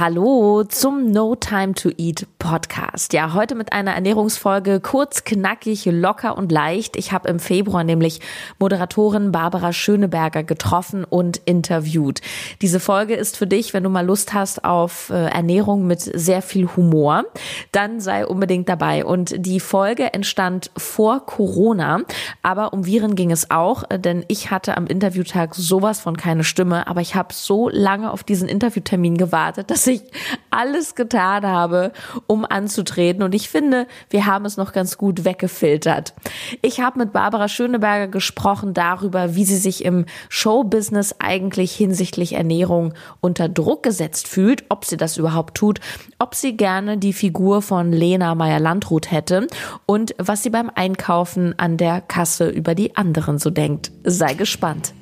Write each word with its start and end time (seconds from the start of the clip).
Hallo 0.00 0.62
zum 0.62 1.10
No 1.10 1.34
Time 1.34 1.74
to 1.74 1.90
Eat 1.98 2.24
Podcast. 2.38 3.12
Ja, 3.14 3.34
heute 3.34 3.56
mit 3.56 3.72
einer 3.72 3.94
Ernährungsfolge 3.94 4.78
kurz, 4.78 5.24
knackig, 5.24 5.86
locker 5.86 6.38
und 6.38 6.52
leicht. 6.52 6.96
Ich 6.96 7.10
habe 7.10 7.28
im 7.28 7.40
Februar 7.40 7.82
nämlich 7.82 8.20
Moderatorin 8.60 9.32
Barbara 9.32 9.72
Schöneberger 9.72 10.44
getroffen 10.44 11.02
und 11.02 11.38
interviewt. 11.46 12.20
Diese 12.62 12.78
Folge 12.78 13.16
ist 13.16 13.36
für 13.36 13.48
dich, 13.48 13.74
wenn 13.74 13.82
du 13.82 13.90
mal 13.90 14.06
Lust 14.06 14.34
hast 14.34 14.64
auf 14.64 15.10
äh, 15.10 15.14
Ernährung 15.14 15.88
mit 15.88 16.00
sehr 16.00 16.42
viel 16.42 16.68
Humor, 16.76 17.24
dann 17.72 17.98
sei 17.98 18.24
unbedingt 18.24 18.68
dabei. 18.68 19.04
Und 19.04 19.34
die 19.36 19.58
Folge 19.58 20.14
entstand 20.14 20.70
vor 20.76 21.26
Corona, 21.26 22.02
aber 22.40 22.72
um 22.72 22.86
Viren 22.86 23.16
ging 23.16 23.32
es 23.32 23.50
auch, 23.50 23.82
äh, 23.90 23.98
denn 23.98 24.24
ich 24.28 24.52
hatte 24.52 24.76
am 24.76 24.86
Interviewtag 24.86 25.56
sowas 25.56 25.98
von 25.98 26.16
keine 26.16 26.44
Stimme, 26.44 26.86
aber 26.86 27.00
ich 27.00 27.16
habe 27.16 27.34
so 27.34 27.68
lange 27.68 28.12
auf 28.12 28.22
diesen 28.22 28.48
Interviewtermin 28.48 29.18
gewartet, 29.18 29.72
dass 29.72 29.87
ich 29.88 30.02
alles 30.50 30.94
getan 30.94 31.46
habe, 31.46 31.92
um 32.26 32.44
anzutreten. 32.44 33.22
Und 33.22 33.34
ich 33.34 33.48
finde, 33.48 33.86
wir 34.10 34.26
haben 34.26 34.44
es 34.44 34.56
noch 34.56 34.72
ganz 34.72 34.98
gut 34.98 35.24
weggefiltert. 35.24 36.14
Ich 36.62 36.80
habe 36.80 36.98
mit 37.00 37.12
Barbara 37.12 37.48
Schöneberger 37.48 38.08
gesprochen 38.08 38.74
darüber, 38.74 39.34
wie 39.34 39.44
sie 39.44 39.56
sich 39.56 39.84
im 39.84 40.06
Showbusiness 40.28 41.16
eigentlich 41.18 41.74
hinsichtlich 41.74 42.34
Ernährung 42.34 42.94
unter 43.20 43.48
Druck 43.48 43.82
gesetzt 43.82 44.28
fühlt, 44.28 44.64
ob 44.68 44.84
sie 44.84 44.96
das 44.96 45.16
überhaupt 45.16 45.56
tut, 45.56 45.80
ob 46.18 46.34
sie 46.34 46.56
gerne 46.56 46.98
die 46.98 47.12
Figur 47.12 47.62
von 47.62 47.92
Lena 47.92 48.34
Meyer-Landrut 48.34 49.10
hätte 49.10 49.46
und 49.86 50.14
was 50.18 50.42
sie 50.42 50.50
beim 50.50 50.70
Einkaufen 50.74 51.58
an 51.58 51.76
der 51.76 52.00
Kasse 52.00 52.48
über 52.48 52.74
die 52.74 52.96
anderen 52.96 53.38
so 53.38 53.50
denkt. 53.50 53.90
Sei 54.04 54.34
gespannt. 54.34 54.94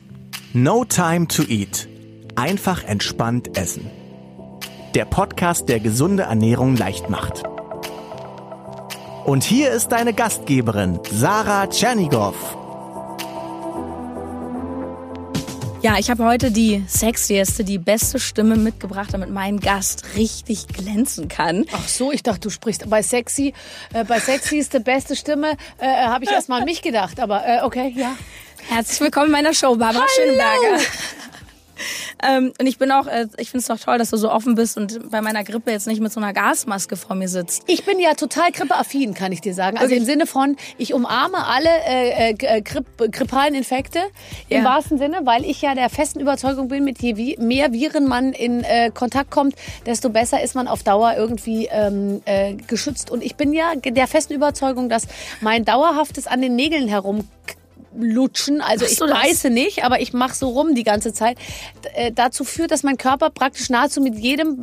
No 0.53 0.85
Time 0.85 1.27
to 1.29 1.43
Eat. 1.43 1.89
Einfach 2.37 2.85
entspannt 2.85 3.57
essen 3.57 3.91
der 4.97 5.05
Podcast, 5.05 5.69
der 5.69 5.79
gesunde 5.79 6.23
Ernährung 6.23 6.75
leicht 6.75 7.11
macht. 7.11 7.43
Und 9.27 9.45
hier 9.45 9.71
ist 9.71 9.89
deine 9.89 10.15
Gastgeberin, 10.15 11.01
Sarah 11.13 11.67
Tschernigow. 11.67 12.35
Ja, 15.83 15.99
ich 15.99 16.09
habe 16.09 16.25
heute 16.25 16.51
die 16.51 16.83
sexieste, 16.89 17.63
die 17.63 17.77
beste 17.77 18.19
Stimme 18.19 18.57
mitgebracht, 18.57 19.11
damit 19.13 19.29
mein 19.29 19.61
Gast 19.61 20.17
richtig 20.17 20.67
glänzen 20.67 21.29
kann. 21.29 21.67
Ach 21.73 21.87
so, 21.87 22.11
ich 22.11 22.23
dachte, 22.23 22.41
du 22.41 22.51
sprichst 22.51 22.89
bei 22.89 23.03
sexy. 23.03 23.53
Äh, 23.93 24.05
bei 24.05 24.19
sexy 24.19 24.57
ist 24.57 24.73
die 24.73 24.79
beste 24.79 25.15
Stimme, 25.15 25.59
äh, 25.77 26.07
habe 26.07 26.25
ich 26.25 26.31
erstmal 26.31 26.61
an 26.61 26.65
mich 26.65 26.81
gedacht. 26.81 27.21
Aber 27.21 27.47
äh, 27.47 27.61
okay, 27.65 27.93
ja. 27.95 28.17
Herzlich 28.71 28.99
willkommen 29.03 29.27
in 29.27 29.33
meiner 29.33 29.53
Show, 29.53 29.77
Barbara 29.77 30.07
Hallo. 30.19 30.31
Schönberger. 30.31 30.83
Ähm, 32.27 32.53
und 32.59 32.67
ich 32.67 32.79
bin 32.79 32.91
auch, 32.93 33.07
äh, 33.07 33.27
ich 33.39 33.51
finde 33.51 33.61
es 33.63 33.67
doch 33.67 33.79
toll, 33.79 33.99
dass 33.99 34.11
du 34.11 34.17
so 34.17 34.31
offen 34.31 34.55
bist 34.55 34.77
und 34.77 35.11
bei 35.11 35.21
meiner 35.21 35.45
Grippe 35.45 35.71
jetzt 35.71 35.87
nicht 35.87 36.01
mit 36.01 36.13
so 36.13 36.21
einer 36.21 36.33
Gasmaske 36.33 36.97
vor 36.97 37.17
mir 37.17 37.29
sitzt. 37.29 37.63
Ich 37.67 37.85
bin 37.85 37.99
ja 37.99 38.15
total 38.15 38.53
grippeaffin, 38.53 39.15
kann 39.15 39.33
ich 39.33 39.41
dir 39.41 39.55
sagen. 39.55 39.77
Also 39.77 39.91
okay. 39.91 39.99
im 39.99 40.05
Sinne 40.05 40.27
von, 40.27 40.57
ich 40.79 40.95
umarme 40.95 41.47
alle 41.47 41.69
äh, 41.87 42.31
äh, 42.31 42.63
Gripp, 42.63 42.87
grippalen 43.13 43.55
Infekte 43.55 44.01
im 44.49 44.63
ja. 44.63 44.65
wahrsten 44.65 44.99
Sinne, 44.99 45.21
weil 45.25 45.45
ich 45.45 45.63
ja 45.63 45.75
der 45.75 45.91
festen 45.91 46.21
Überzeugung 46.21 46.69
bin, 46.69 46.85
mit 46.85 47.01
je 47.03 47.37
mehr 47.39 47.73
Viren 47.73 48.07
man 48.07 48.33
in 48.33 48.65
äh, 48.65 48.91
Kontakt 48.93 49.31
kommt, 49.31 49.55
desto 49.85 50.11
besser 50.11 50.43
ist 50.43 50.55
man 50.55 50.69
auf 50.69 50.83
Dauer 50.83 51.15
irgendwie 51.17 51.69
ähm, 51.71 52.23
äh, 52.25 52.55
geschützt. 52.55 53.11
Und 53.11 53.23
ich 53.23 53.37
bin 53.37 53.53
ja 53.53 53.75
der 53.75 54.07
festen 54.07 54.35
Überzeugung, 54.35 54.89
dass 54.89 55.07
mein 55.41 55.65
dauerhaftes 55.65 56.27
an 56.27 56.41
den 56.41 56.57
Nägeln 56.57 56.89
herum 56.89 57.29
lutschen. 57.99 58.61
Also 58.61 58.85
ich 58.85 58.99
beiße 58.99 59.51
nicht, 59.51 59.85
aber 59.85 60.01
ich 60.01 60.13
mache 60.13 60.35
so 60.35 60.49
rum 60.49 60.75
die 60.75 60.85
ganze 60.85 61.13
Zeit. 61.13 61.39
Äh, 61.95 62.13
dazu 62.13 62.45
führt, 62.45 62.71
dass 62.71 62.83
mein 62.83 62.97
Körper 62.97 63.31
praktisch 63.31 63.71
nahezu 63.71 64.01
mit 64.01 64.19
jedem 64.19 64.63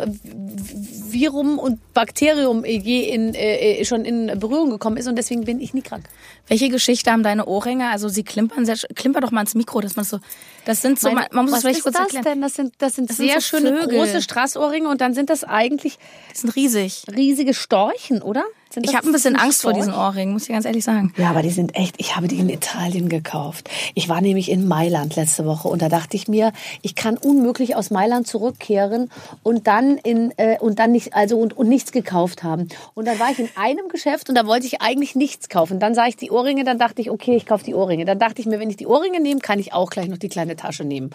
Virum 1.13 1.59
und 1.59 1.79
Bakterium 1.93 2.65
je 2.65 3.09
in, 3.09 3.33
äh, 3.33 3.79
äh, 3.79 3.85
schon 3.85 4.05
in 4.05 4.39
Berührung 4.39 4.69
gekommen 4.69 4.97
ist 4.97 5.07
und 5.07 5.15
deswegen 5.15 5.45
bin 5.45 5.61
ich 5.61 5.73
nie 5.73 5.81
krank. 5.81 6.05
Welche 6.47 6.69
Geschichte 6.69 7.11
haben 7.11 7.23
deine 7.23 7.45
Ohrringe? 7.45 7.89
Also 7.89 8.09
sie 8.09 8.23
klimpern 8.23 8.65
sehr, 8.65 8.75
klimper 8.95 9.21
doch 9.21 9.31
mal 9.31 9.41
ins 9.41 9.55
Mikro, 9.55 9.79
dass 9.81 9.95
man 9.95 10.05
so, 10.05 10.19
das 10.65 10.81
sind 10.81 10.99
so, 10.99 11.11
Meine, 11.11 11.27
man 11.31 11.45
muss 11.45 11.55
es 11.55 11.61
vielleicht 11.61 11.83
kurz 11.83 11.97
erklären. 11.97 12.23
Denn? 12.23 12.41
Das 12.41 12.55
sind, 12.55 12.73
das 12.79 12.95
sind 12.95 13.09
das 13.09 13.17
sehr 13.17 13.39
sind 13.39 13.41
so 13.41 13.57
schöne 13.57 13.81
Vögel. 13.81 13.99
große 13.99 14.21
Straßohrringe 14.21 14.89
und 14.89 15.01
dann 15.01 15.13
sind 15.13 15.29
das 15.29 15.43
eigentlich, 15.43 15.97
die 16.33 16.37
sind 16.37 16.55
riesig. 16.55 17.03
Riesige 17.13 17.53
Storchen, 17.53 18.21
oder? 18.21 18.43
ich 18.81 18.95
habe 18.95 19.07
ein 19.07 19.11
bisschen 19.11 19.35
Angst 19.35 19.59
Storch? 19.59 19.75
vor 19.75 19.83
diesen 19.83 19.93
Ohrringen, 19.93 20.33
muss 20.33 20.43
ich 20.43 20.49
ganz 20.49 20.65
ehrlich 20.65 20.83
sagen. 20.83 21.13
Ja, 21.17 21.29
aber 21.29 21.41
die 21.41 21.49
sind 21.49 21.75
echt, 21.75 21.95
ich 21.99 22.15
habe 22.15 22.27
die 22.27 22.39
in 22.39 22.49
Italien 22.49 23.09
gekauft. 23.09 23.69
Ich 23.93 24.09
war 24.09 24.21
nämlich 24.21 24.49
in 24.49 24.67
Mailand 24.67 25.15
letzte 25.15 25.45
Woche 25.45 25.67
und 25.67 25.81
da 25.81 25.89
dachte 25.89 26.17
ich 26.17 26.27
mir, 26.27 26.51
ich 26.81 26.95
kann 26.95 27.17
unmöglich 27.17 27.75
aus 27.75 27.91
Mailand 27.91 28.27
zurückkehren 28.27 29.11
und 29.43 29.67
dann 29.67 29.97
in 29.97 30.33
äh, 30.37 30.57
und 30.59 30.79
dann 30.79 30.91
nicht 30.91 31.02
also 31.11 31.37
und, 31.37 31.57
und 31.57 31.67
nichts 31.67 31.91
gekauft 31.91 32.43
haben. 32.43 32.69
Und 32.93 33.05
dann 33.07 33.19
war 33.19 33.31
ich 33.31 33.39
in 33.39 33.49
einem 33.55 33.87
Geschäft 33.89 34.29
und 34.29 34.35
da 34.35 34.45
wollte 34.45 34.65
ich 34.65 34.81
eigentlich 34.81 35.15
nichts 35.15 35.49
kaufen. 35.49 35.79
Dann 35.79 35.95
sah 35.95 36.07
ich 36.07 36.15
die 36.15 36.31
Ohrringe, 36.31 36.63
dann 36.63 36.79
dachte 36.79 37.01
ich, 37.01 37.09
okay, 37.09 37.35
ich 37.35 37.45
kaufe 37.45 37.63
die 37.63 37.75
Ohrringe. 37.75 38.05
Dann 38.05 38.19
dachte 38.19 38.41
ich 38.41 38.47
mir, 38.47 38.59
wenn 38.59 38.69
ich 38.69 38.77
die 38.77 38.87
Ohrringe 38.87 39.19
nehme, 39.19 39.41
kann 39.41 39.59
ich 39.59 39.73
auch 39.73 39.89
gleich 39.89 40.07
noch 40.07 40.17
die 40.17 40.29
kleine 40.29 40.55
Tasche 40.55 40.83
nehmen. 40.85 41.09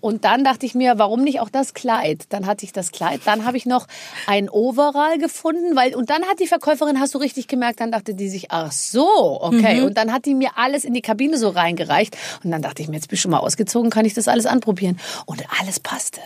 Und 0.00 0.24
dann 0.24 0.44
dachte 0.44 0.66
ich 0.66 0.74
mir, 0.74 0.98
warum 0.98 1.22
nicht 1.22 1.40
auch 1.40 1.50
das 1.50 1.74
Kleid? 1.74 2.24
Dann 2.30 2.46
hatte 2.46 2.64
ich 2.64 2.72
das 2.72 2.92
Kleid. 2.92 3.20
Dann 3.24 3.44
habe 3.44 3.56
ich 3.56 3.66
noch 3.66 3.86
ein 4.26 4.48
Overall 4.48 5.18
gefunden, 5.18 5.76
weil 5.76 5.94
und 5.94 6.10
dann 6.10 6.24
hat 6.24 6.40
die 6.40 6.46
Verkäuferin, 6.46 7.00
hast 7.00 7.14
du 7.14 7.18
richtig 7.18 7.48
gemerkt, 7.48 7.80
dann 7.80 7.92
dachte 7.92 8.14
die 8.14 8.28
sich, 8.28 8.50
ach 8.50 8.72
so, 8.72 9.06
okay. 9.40 9.80
Mhm. 9.80 9.86
Und 9.86 9.98
dann 9.98 10.12
hat 10.12 10.24
die 10.24 10.34
mir 10.34 10.50
alles 10.56 10.84
in 10.84 10.94
die 10.94 11.02
Kabine 11.02 11.38
so 11.38 11.48
reingereicht. 11.48 12.16
Und 12.42 12.50
dann 12.50 12.62
dachte 12.62 12.82
ich 12.82 12.88
mir, 12.88 12.96
jetzt 12.96 13.08
bist 13.08 13.20
du 13.20 13.22
schon 13.24 13.30
mal 13.32 13.38
ausgezogen, 13.38 13.90
kann 13.90 14.04
ich 14.04 14.14
das 14.14 14.28
alles 14.28 14.46
anprobieren? 14.46 14.98
Und 15.26 15.44
alles 15.58 15.80
passte. 15.80 16.20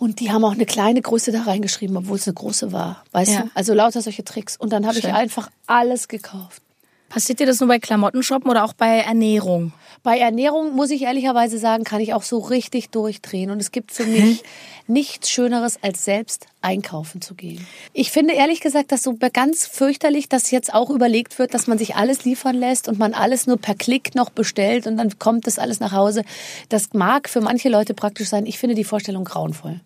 Und 0.00 0.18
die 0.18 0.32
haben 0.32 0.46
auch 0.46 0.52
eine 0.52 0.64
kleine 0.64 1.02
Größe 1.02 1.30
da 1.30 1.42
reingeschrieben, 1.42 1.94
obwohl 1.94 2.16
es 2.16 2.26
eine 2.26 2.32
große 2.32 2.72
war. 2.72 3.04
Weißt 3.12 3.32
ja. 3.32 3.42
du? 3.42 3.50
Also 3.52 3.74
lauter 3.74 4.00
solche 4.00 4.24
Tricks. 4.24 4.56
Und 4.56 4.72
dann 4.72 4.86
habe 4.86 4.98
ich 4.98 5.06
einfach 5.06 5.50
alles 5.66 6.08
gekauft. 6.08 6.62
Passiert 7.10 7.38
dir 7.38 7.46
das 7.46 7.60
nur 7.60 7.68
bei 7.68 7.78
Klamotten 7.78 8.22
shoppen 8.22 8.50
oder 8.50 8.64
auch 8.64 8.72
bei 8.72 9.00
Ernährung? 9.00 9.74
Bei 10.02 10.18
Ernährung 10.18 10.74
muss 10.74 10.90
ich 10.90 11.02
ehrlicherweise 11.02 11.58
sagen, 11.58 11.84
kann 11.84 12.00
ich 12.00 12.14
auch 12.14 12.22
so 12.22 12.38
richtig 12.38 12.88
durchdrehen. 12.88 13.50
Und 13.50 13.60
es 13.60 13.72
gibt 13.72 13.92
für 13.92 14.06
mich 14.06 14.42
nichts 14.86 15.28
Schöneres, 15.28 15.78
als 15.82 16.02
selbst 16.02 16.46
einkaufen 16.62 17.20
zu 17.20 17.34
gehen. 17.34 17.66
Ich 17.92 18.10
finde 18.10 18.34
ehrlich 18.34 18.60
gesagt, 18.60 18.92
dass 18.92 19.02
so 19.02 19.16
ganz 19.32 19.66
fürchterlich, 19.66 20.28
dass 20.28 20.50
jetzt 20.50 20.72
auch 20.74 20.90
überlegt 20.90 21.38
wird, 21.38 21.54
dass 21.54 21.66
man 21.66 21.78
sich 21.78 21.96
alles 21.96 22.24
liefern 22.24 22.56
lässt 22.56 22.88
und 22.88 22.98
man 22.98 23.14
alles 23.14 23.46
nur 23.46 23.56
per 23.56 23.74
Klick 23.74 24.14
noch 24.14 24.30
bestellt 24.30 24.86
und 24.86 24.96
dann 24.96 25.18
kommt 25.18 25.46
das 25.46 25.58
alles 25.58 25.80
nach 25.80 25.92
Hause. 25.92 26.22
Das 26.68 26.92
mag 26.92 27.28
für 27.28 27.40
manche 27.40 27.68
Leute 27.68 27.94
praktisch 27.94 28.28
sein. 28.28 28.46
Ich 28.46 28.58
finde 28.58 28.74
die 28.74 28.84
Vorstellung 28.84 29.24
grauenvoll 29.24 29.80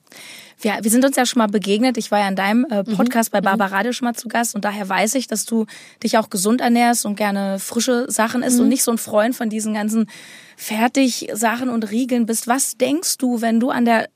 wir, 0.60 0.78
wir 0.82 0.90
sind 0.90 1.04
uns 1.04 1.16
ja 1.16 1.26
schon 1.26 1.38
mal 1.38 1.48
begegnet. 1.48 1.96
Ich 1.96 2.10
war 2.10 2.20
ja 2.20 2.28
in 2.28 2.36
deinem 2.36 2.64
äh, 2.70 2.82
mhm. 2.82 2.96
Podcast 2.96 3.30
mhm. 3.30 3.34
bei 3.34 3.40
Barbara 3.42 3.76
Radio 3.76 3.92
schon 3.92 4.06
mal 4.06 4.14
zu 4.14 4.28
Gast 4.28 4.54
und 4.54 4.64
daher 4.64 4.88
weiß 4.88 5.14
ich, 5.16 5.26
dass 5.26 5.44
du 5.44 5.66
dich 6.02 6.18
auch 6.18 6.30
gesund 6.30 6.60
ernährst 6.60 7.06
und 7.06 7.16
gerne 7.16 7.58
frische 7.58 8.10
Sachen 8.10 8.42
isst 8.42 8.56
mhm. 8.56 8.64
und 8.64 8.68
nicht 8.68 8.82
so 8.82 8.90
ein 8.90 8.98
Freund 8.98 9.34
von 9.34 9.48
diesen 9.48 9.74
ganzen 9.74 10.08
Fertigsachen 10.56 11.68
und 11.68 11.90
Riegeln 11.90 12.26
bist. 12.26 12.46
Was 12.46 12.76
denkst 12.76 13.18
du, 13.18 13.40
wenn 13.40 13.60
du 13.60 13.70
an 13.70 13.84
der 13.84 14.08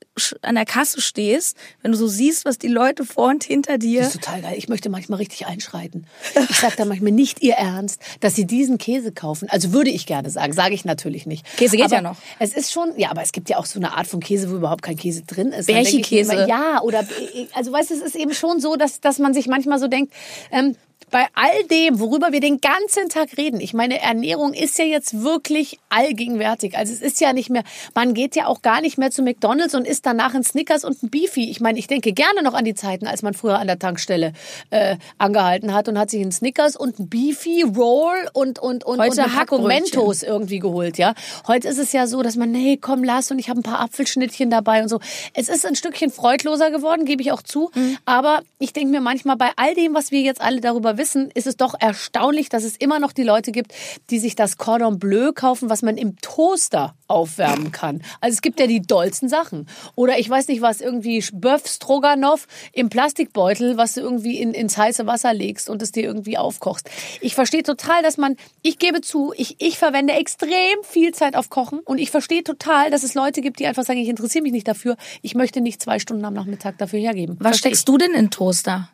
an 0.42 0.54
der 0.54 0.64
Kasse 0.64 1.00
stehst, 1.00 1.56
wenn 1.82 1.92
du 1.92 1.98
so 1.98 2.06
siehst, 2.06 2.44
was 2.44 2.58
die 2.58 2.68
Leute 2.68 3.04
vor 3.04 3.28
und 3.28 3.44
hinter 3.44 3.78
dir. 3.78 4.00
Das 4.00 4.14
ist 4.14 4.24
total 4.24 4.42
geil. 4.42 4.54
Ich 4.56 4.68
möchte 4.68 4.90
manchmal 4.90 5.18
richtig 5.18 5.46
einschreiten. 5.46 6.06
Ich 6.50 6.56
sage 6.56 6.74
da 6.76 6.84
manchmal 6.84 7.12
nicht 7.12 7.42
ihr 7.42 7.54
Ernst, 7.54 8.00
dass 8.20 8.34
sie 8.34 8.46
diesen 8.46 8.78
Käse 8.78 9.12
kaufen. 9.12 9.48
Also 9.50 9.72
würde 9.72 9.90
ich 9.90 10.06
gerne 10.06 10.30
sagen, 10.30 10.52
sage 10.52 10.74
ich 10.74 10.84
natürlich 10.84 11.26
nicht. 11.26 11.44
Käse 11.56 11.76
geht 11.76 11.86
aber 11.86 11.94
ja 11.94 12.02
noch. 12.02 12.16
Es 12.38 12.52
ist 12.52 12.72
schon, 12.72 12.92
ja, 12.96 13.10
aber 13.10 13.22
es 13.22 13.32
gibt 13.32 13.48
ja 13.48 13.58
auch 13.58 13.66
so 13.66 13.78
eine 13.78 13.96
Art 13.96 14.06
von 14.06 14.20
Käse, 14.20 14.50
wo 14.50 14.56
überhaupt 14.56 14.82
kein 14.82 14.96
Käse 14.96 15.22
drin 15.22 15.48
ist. 15.52 15.66
Bärchenkäse. 15.66 16.46
Ja, 16.48 16.80
oder 16.82 17.06
also 17.54 17.72
weißt 17.72 17.90
du, 17.90 17.94
es 17.94 18.02
ist 18.02 18.16
eben 18.16 18.34
schon 18.34 18.60
so, 18.60 18.76
dass 18.76 19.00
dass 19.00 19.18
man 19.18 19.34
sich 19.34 19.46
manchmal 19.46 19.78
so 19.78 19.88
denkt, 19.88 20.12
ähm, 20.50 20.76
bei 21.10 21.26
all 21.34 21.64
dem, 21.70 22.00
worüber 22.00 22.32
wir 22.32 22.40
den 22.40 22.60
ganzen 22.60 23.08
Tag 23.08 23.36
reden, 23.38 23.60
ich 23.60 23.72
meine, 23.72 24.00
Ernährung 24.00 24.52
ist 24.52 24.78
ja 24.78 24.84
jetzt 24.84 25.22
wirklich 25.22 25.78
allgegenwärtig. 25.88 26.76
Also 26.76 26.92
es 26.92 27.00
ist 27.00 27.20
ja 27.20 27.32
nicht 27.32 27.50
mehr, 27.50 27.62
man 27.94 28.14
geht 28.14 28.36
ja 28.36 28.46
auch 28.46 28.62
gar 28.62 28.80
nicht 28.80 28.98
mehr 28.98 29.10
zu 29.10 29.22
McDonalds 29.22 29.74
und 29.74 29.86
isst 29.86 30.04
danach 30.04 30.34
ein 30.34 30.44
Snickers 30.44 30.84
und 30.84 31.02
ein 31.02 31.10
Beefy. 31.10 31.50
Ich 31.50 31.60
meine, 31.60 31.78
ich 31.78 31.86
denke 31.86 32.12
gerne 32.12 32.42
noch 32.42 32.54
an 32.54 32.64
die 32.64 32.74
Zeiten, 32.74 33.06
als 33.06 33.22
man 33.22 33.34
früher 33.34 33.58
an 33.58 33.66
der 33.66 33.78
Tankstelle 33.78 34.32
äh, 34.70 34.96
angehalten 35.16 35.72
hat 35.72 35.88
und 35.88 35.98
hat 35.98 36.10
sich 36.10 36.20
ein 36.20 36.32
Snickers 36.32 36.76
und 36.76 36.98
ein 36.98 37.08
Beefy 37.08 37.62
Roll 37.62 38.28
und 38.32 38.58
und 38.58 38.84
und, 38.84 39.00
Heute 39.00 39.22
und 39.22 39.36
Hackbrötchen. 39.36 39.66
Mentos 39.66 40.22
irgendwie 40.22 40.58
geholt, 40.58 40.98
ja. 40.98 41.14
Heute 41.46 41.68
ist 41.68 41.78
es 41.78 41.92
ja 41.92 42.06
so, 42.06 42.22
dass 42.22 42.36
man, 42.36 42.50
nee, 42.50 42.76
komm, 42.80 43.02
lass 43.02 43.30
und 43.30 43.38
ich 43.38 43.48
habe 43.48 43.60
ein 43.60 43.62
paar 43.62 43.80
Apfelschnittchen 43.80 44.50
dabei 44.50 44.82
und 44.82 44.88
so. 44.88 45.00
Es 45.32 45.48
ist 45.48 45.64
ein 45.64 45.74
Stückchen 45.74 46.10
freudloser 46.10 46.70
geworden, 46.70 47.04
gebe 47.04 47.22
ich 47.22 47.32
auch 47.32 47.42
zu. 47.42 47.70
Mhm. 47.74 47.96
Aber 48.04 48.42
ich 48.58 48.72
denke 48.72 48.90
mir 48.90 49.00
manchmal 49.00 49.36
bei 49.36 49.50
all 49.56 49.74
dem, 49.74 49.94
was 49.94 50.10
wir 50.10 50.20
jetzt 50.20 50.40
alle 50.40 50.60
darüber 50.60 50.87
aber 50.88 50.98
wissen, 50.98 51.30
ist 51.34 51.46
es 51.46 51.56
doch 51.56 51.74
erstaunlich, 51.78 52.48
dass 52.48 52.64
es 52.64 52.76
immer 52.76 52.98
noch 52.98 53.12
die 53.12 53.22
Leute 53.22 53.52
gibt, 53.52 53.74
die 54.10 54.18
sich 54.18 54.36
das 54.36 54.56
Cordon 54.56 54.98
Bleu 54.98 55.32
kaufen, 55.32 55.68
was 55.68 55.82
man 55.82 55.98
im 55.98 56.16
Toaster 56.20 56.94
aufwärmen 57.08 57.72
kann. 57.72 58.02
Also 58.20 58.34
es 58.34 58.42
gibt 58.42 58.58
ja 58.58 58.66
die 58.66 58.80
dollsten 58.80 59.28
Sachen. 59.28 59.68
Oder 59.94 60.18
ich 60.18 60.28
weiß 60.28 60.48
nicht 60.48 60.62
was, 60.62 60.80
irgendwie 60.80 61.22
Böff 61.32 61.66
Stroganoff 61.66 62.46
im 62.72 62.88
Plastikbeutel, 62.88 63.76
was 63.76 63.94
du 63.94 64.00
irgendwie 64.00 64.38
in, 64.40 64.54
ins 64.54 64.78
heiße 64.78 65.06
Wasser 65.06 65.34
legst 65.34 65.68
und 65.68 65.82
es 65.82 65.92
dir 65.92 66.04
irgendwie 66.04 66.38
aufkochst. 66.38 66.88
Ich 67.20 67.34
verstehe 67.34 67.62
total, 67.62 68.02
dass 68.02 68.16
man, 68.16 68.36
ich 68.62 68.78
gebe 68.78 69.02
zu, 69.02 69.34
ich, 69.36 69.56
ich 69.58 69.78
verwende 69.78 70.14
extrem 70.14 70.82
viel 70.82 71.12
Zeit 71.12 71.36
auf 71.36 71.50
Kochen 71.50 71.80
und 71.80 71.98
ich 71.98 72.10
verstehe 72.10 72.44
total, 72.44 72.90
dass 72.90 73.02
es 73.02 73.14
Leute 73.14 73.42
gibt, 73.42 73.58
die 73.60 73.66
einfach 73.66 73.84
sagen, 73.84 73.98
ich 73.98 74.08
interessiere 74.08 74.42
mich 74.42 74.52
nicht 74.52 74.68
dafür, 74.68 74.96
ich 75.20 75.34
möchte 75.34 75.60
nicht 75.60 75.82
zwei 75.82 75.98
Stunden 75.98 76.24
am 76.24 76.34
Nachmittag 76.34 76.78
dafür 76.78 76.98
hergeben. 76.98 77.36
Was 77.40 77.48
Versteh 77.48 77.68
steckst 77.68 77.88
du 77.88 77.98
denn 77.98 78.14
in 78.14 78.30
Toaster? 78.30 78.88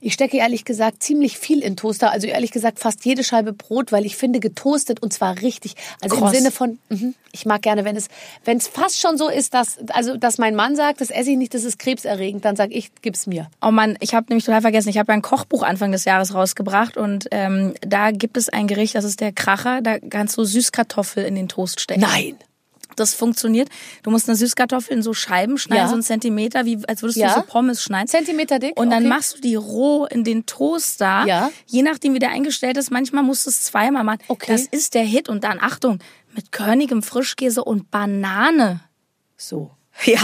Ich 0.00 0.12
stecke 0.12 0.36
ehrlich 0.36 0.64
gesagt 0.64 1.02
ziemlich 1.02 1.38
viel 1.38 1.60
in 1.62 1.76
Toaster, 1.76 2.10
also 2.10 2.26
ehrlich 2.26 2.50
gesagt 2.50 2.78
fast 2.78 3.04
jede 3.04 3.24
Scheibe 3.24 3.52
Brot, 3.52 3.92
weil 3.92 4.06
ich 4.06 4.16
finde 4.16 4.40
getoastet 4.40 5.02
und 5.02 5.12
zwar 5.12 5.40
richtig, 5.40 5.74
also 6.00 6.16
Kross. 6.16 6.32
im 6.32 6.38
Sinne 6.38 6.50
von, 6.50 6.78
mhm, 6.88 7.14
ich 7.32 7.46
mag 7.46 7.62
gerne, 7.62 7.84
wenn 7.84 7.96
es, 7.96 8.08
wenn 8.44 8.56
es 8.56 8.68
fast 8.68 8.98
schon 9.00 9.18
so 9.18 9.28
ist, 9.28 9.54
dass, 9.54 9.78
also 9.90 10.16
dass 10.16 10.38
mein 10.38 10.54
Mann 10.54 10.76
sagt, 10.76 11.00
das 11.00 11.10
esse 11.10 11.30
ich 11.30 11.36
nicht, 11.36 11.54
das 11.54 11.64
ist 11.64 11.78
krebserregend, 11.78 12.44
dann 12.44 12.56
sag 12.56 12.70
ich, 12.72 12.90
gib's 13.02 13.26
mir. 13.26 13.50
Oh 13.62 13.70
Mann, 13.70 13.96
ich 14.00 14.14
habe 14.14 14.26
nämlich 14.28 14.44
total 14.44 14.62
vergessen, 14.62 14.88
ich 14.88 14.98
habe 14.98 15.12
ein 15.12 15.22
Kochbuch 15.22 15.62
Anfang 15.62 15.92
des 15.92 16.04
Jahres 16.04 16.34
rausgebracht 16.34 16.96
und 16.96 17.28
ähm, 17.30 17.74
da 17.80 18.10
gibt 18.10 18.36
es 18.36 18.48
ein 18.48 18.66
Gericht, 18.66 18.94
das 18.94 19.04
ist 19.04 19.20
der 19.20 19.32
Kracher, 19.32 19.80
da 19.82 19.98
kannst 19.98 20.36
du 20.36 20.44
Süßkartoffel 20.44 21.24
in 21.24 21.34
den 21.34 21.48
Toast 21.48 21.80
stecken. 21.80 22.00
Nein. 22.00 22.36
Das 22.98 23.14
funktioniert. 23.14 23.68
Du 24.02 24.10
musst 24.10 24.28
eine 24.28 24.36
Süßkartoffel 24.36 24.96
in 24.96 25.02
so 25.02 25.14
Scheiben 25.14 25.58
schneiden, 25.58 25.82
Ja. 25.84 25.88
so 25.88 25.94
einen 25.94 26.02
Zentimeter, 26.02 26.64
wie 26.64 26.78
als 26.86 27.02
würdest 27.02 27.18
Ja. 27.18 27.28
du 27.34 27.40
so 27.40 27.46
Pommes 27.46 27.82
schneiden. 27.82 28.08
Zentimeter 28.08 28.58
dick, 28.58 28.78
Und 28.78 28.90
dann 28.90 29.04
okay. 29.04 29.08
machst 29.08 29.36
du 29.36 29.40
die 29.40 29.54
roh 29.54 30.06
in 30.06 30.24
den 30.24 30.46
Toaster. 30.46 31.24
Ja. 31.26 31.50
Je 31.66 31.82
nachdem, 31.82 32.14
wie 32.14 32.18
der 32.18 32.30
eingestellt 32.30 32.76
ist. 32.76 32.90
Manchmal 32.90 33.22
musst 33.22 33.46
du 33.46 33.50
es 33.50 33.62
zweimal 33.62 34.04
machen. 34.04 34.18
Okay. 34.28 34.52
Das 34.52 34.62
ist 34.62 34.94
der 34.94 35.04
Hit. 35.04 35.28
Und 35.28 35.44
dann, 35.44 35.58
Achtung, 35.60 35.98
mit 36.34 36.52
körnigem 36.52 37.02
Frischkäse 37.02 37.64
und 37.64 37.90
Banane. 37.90 38.80
So. 39.36 39.70
Ja. 40.04 40.20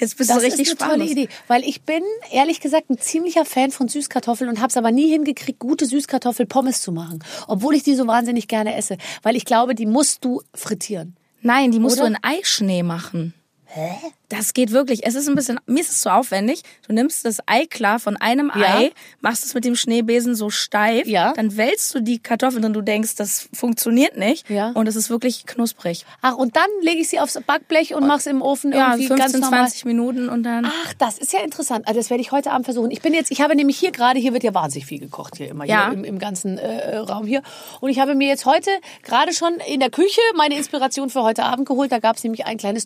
Jetzt 0.00 0.18
bist 0.18 0.28
Das 0.30 0.38
du 0.38 0.42
richtig 0.42 0.66
ist 0.66 0.82
eine 0.82 0.92
tolle. 0.94 1.04
Idee, 1.04 1.28
weil 1.46 1.62
ich 1.62 1.82
bin 1.82 2.02
ehrlich 2.32 2.60
gesagt 2.60 2.90
ein 2.90 2.98
ziemlicher 2.98 3.44
Fan 3.44 3.70
von 3.70 3.86
Süßkartoffeln 3.86 4.50
und 4.50 4.58
habe 4.58 4.68
es 4.70 4.76
aber 4.76 4.90
nie 4.90 5.08
hingekriegt, 5.08 5.60
gute 5.60 5.86
Süßkartoffel-Pommes 5.86 6.82
zu 6.82 6.90
machen, 6.90 7.22
obwohl 7.46 7.76
ich 7.76 7.84
die 7.84 7.94
so 7.94 8.06
wahnsinnig 8.08 8.48
gerne 8.48 8.74
esse, 8.74 8.98
weil 9.22 9.36
ich 9.36 9.44
glaube, 9.44 9.76
die 9.76 9.86
musst 9.86 10.24
du 10.24 10.42
frittieren. 10.52 11.14
Nein, 11.44 11.70
die 11.70 11.78
musst 11.78 12.00
Oder? 12.00 12.08
du 12.08 12.14
in 12.14 12.18
Eischnee 12.22 12.82
machen. 12.82 13.34
Hä? 13.76 13.90
Das 14.28 14.54
geht 14.54 14.70
wirklich. 14.70 15.04
Es 15.04 15.16
ist 15.16 15.28
ein 15.28 15.34
bisschen, 15.34 15.58
mir 15.66 15.80
ist 15.80 15.90
es 15.90 16.00
zu 16.00 16.12
aufwendig. 16.12 16.62
Du 16.86 16.92
nimmst 16.92 17.24
das 17.24 17.38
Ei 17.46 17.66
klar 17.66 17.98
von 17.98 18.16
einem 18.16 18.52
Ja. 18.54 18.76
Ei, 18.78 18.92
machst 19.20 19.44
es 19.44 19.52
mit 19.54 19.64
dem 19.64 19.74
Schneebesen 19.74 20.36
so 20.36 20.48
steif, 20.48 21.08
Ja. 21.08 21.32
dann 21.32 21.56
wälzt 21.56 21.92
du 21.94 22.00
die 22.00 22.20
Kartoffeln 22.20 22.62
drin, 22.62 22.72
du 22.72 22.82
denkst, 22.82 23.16
das 23.16 23.48
funktioniert 23.52 24.16
nicht. 24.16 24.48
Ja. 24.48 24.70
Und 24.70 24.86
es 24.86 24.94
ist 24.94 25.10
wirklich 25.10 25.44
knusprig. 25.46 26.06
Ach, 26.22 26.34
und 26.36 26.54
dann 26.54 26.68
lege 26.82 27.00
ich 27.00 27.08
sie 27.08 27.18
aufs 27.18 27.36
Backblech 27.44 27.94
und 27.96 28.06
mache 28.06 28.18
es 28.18 28.26
im 28.26 28.42
Ofen 28.42 28.72
Ja, 28.72 28.90
irgendwie 28.92 29.08
15, 29.08 29.18
ganz 29.32 29.32
normal. 29.44 29.60
20 29.68 29.84
Minuten 29.86 30.28
und 30.28 30.44
dann. 30.44 30.66
Ach, 30.66 30.94
das 30.98 31.18
ist 31.18 31.32
ja 31.32 31.40
interessant. 31.40 31.88
Also 31.88 31.98
das 31.98 32.10
werde 32.10 32.20
ich 32.20 32.30
heute 32.30 32.52
Abend 32.52 32.64
versuchen. 32.66 32.92
Ich 32.92 33.02
bin 33.02 33.12
jetzt, 33.12 33.32
ich 33.32 33.40
habe 33.40 33.56
nämlich 33.56 33.76
hier 33.78 33.90
gerade, 33.90 34.20
hier 34.20 34.32
wird 34.32 34.44
ja 34.44 34.54
wahnsinnig 34.54 34.86
viel 34.86 35.00
gekocht 35.00 35.36
hier 35.36 35.48
immer 35.48 35.64
Ja. 35.64 35.86
hier 35.90 35.94
im, 35.98 36.04
im 36.04 36.18
ganzen 36.20 36.58
äh, 36.58 36.96
Raum 36.98 37.26
hier. 37.26 37.42
Und 37.80 37.90
ich 37.90 37.98
habe 37.98 38.14
mir 38.14 38.28
jetzt 38.28 38.46
heute 38.46 38.70
gerade 39.02 39.32
schon 39.32 39.54
in 39.66 39.80
der 39.80 39.90
Küche 39.90 40.20
meine 40.36 40.56
Inspiration 40.56 41.10
für 41.10 41.24
heute 41.24 41.42
Abend 41.44 41.66
geholt. 41.66 41.90
Da 41.90 41.98
gab 41.98 42.16
es 42.16 42.22
nämlich 42.22 42.46
ein 42.46 42.56
kleines 42.56 42.84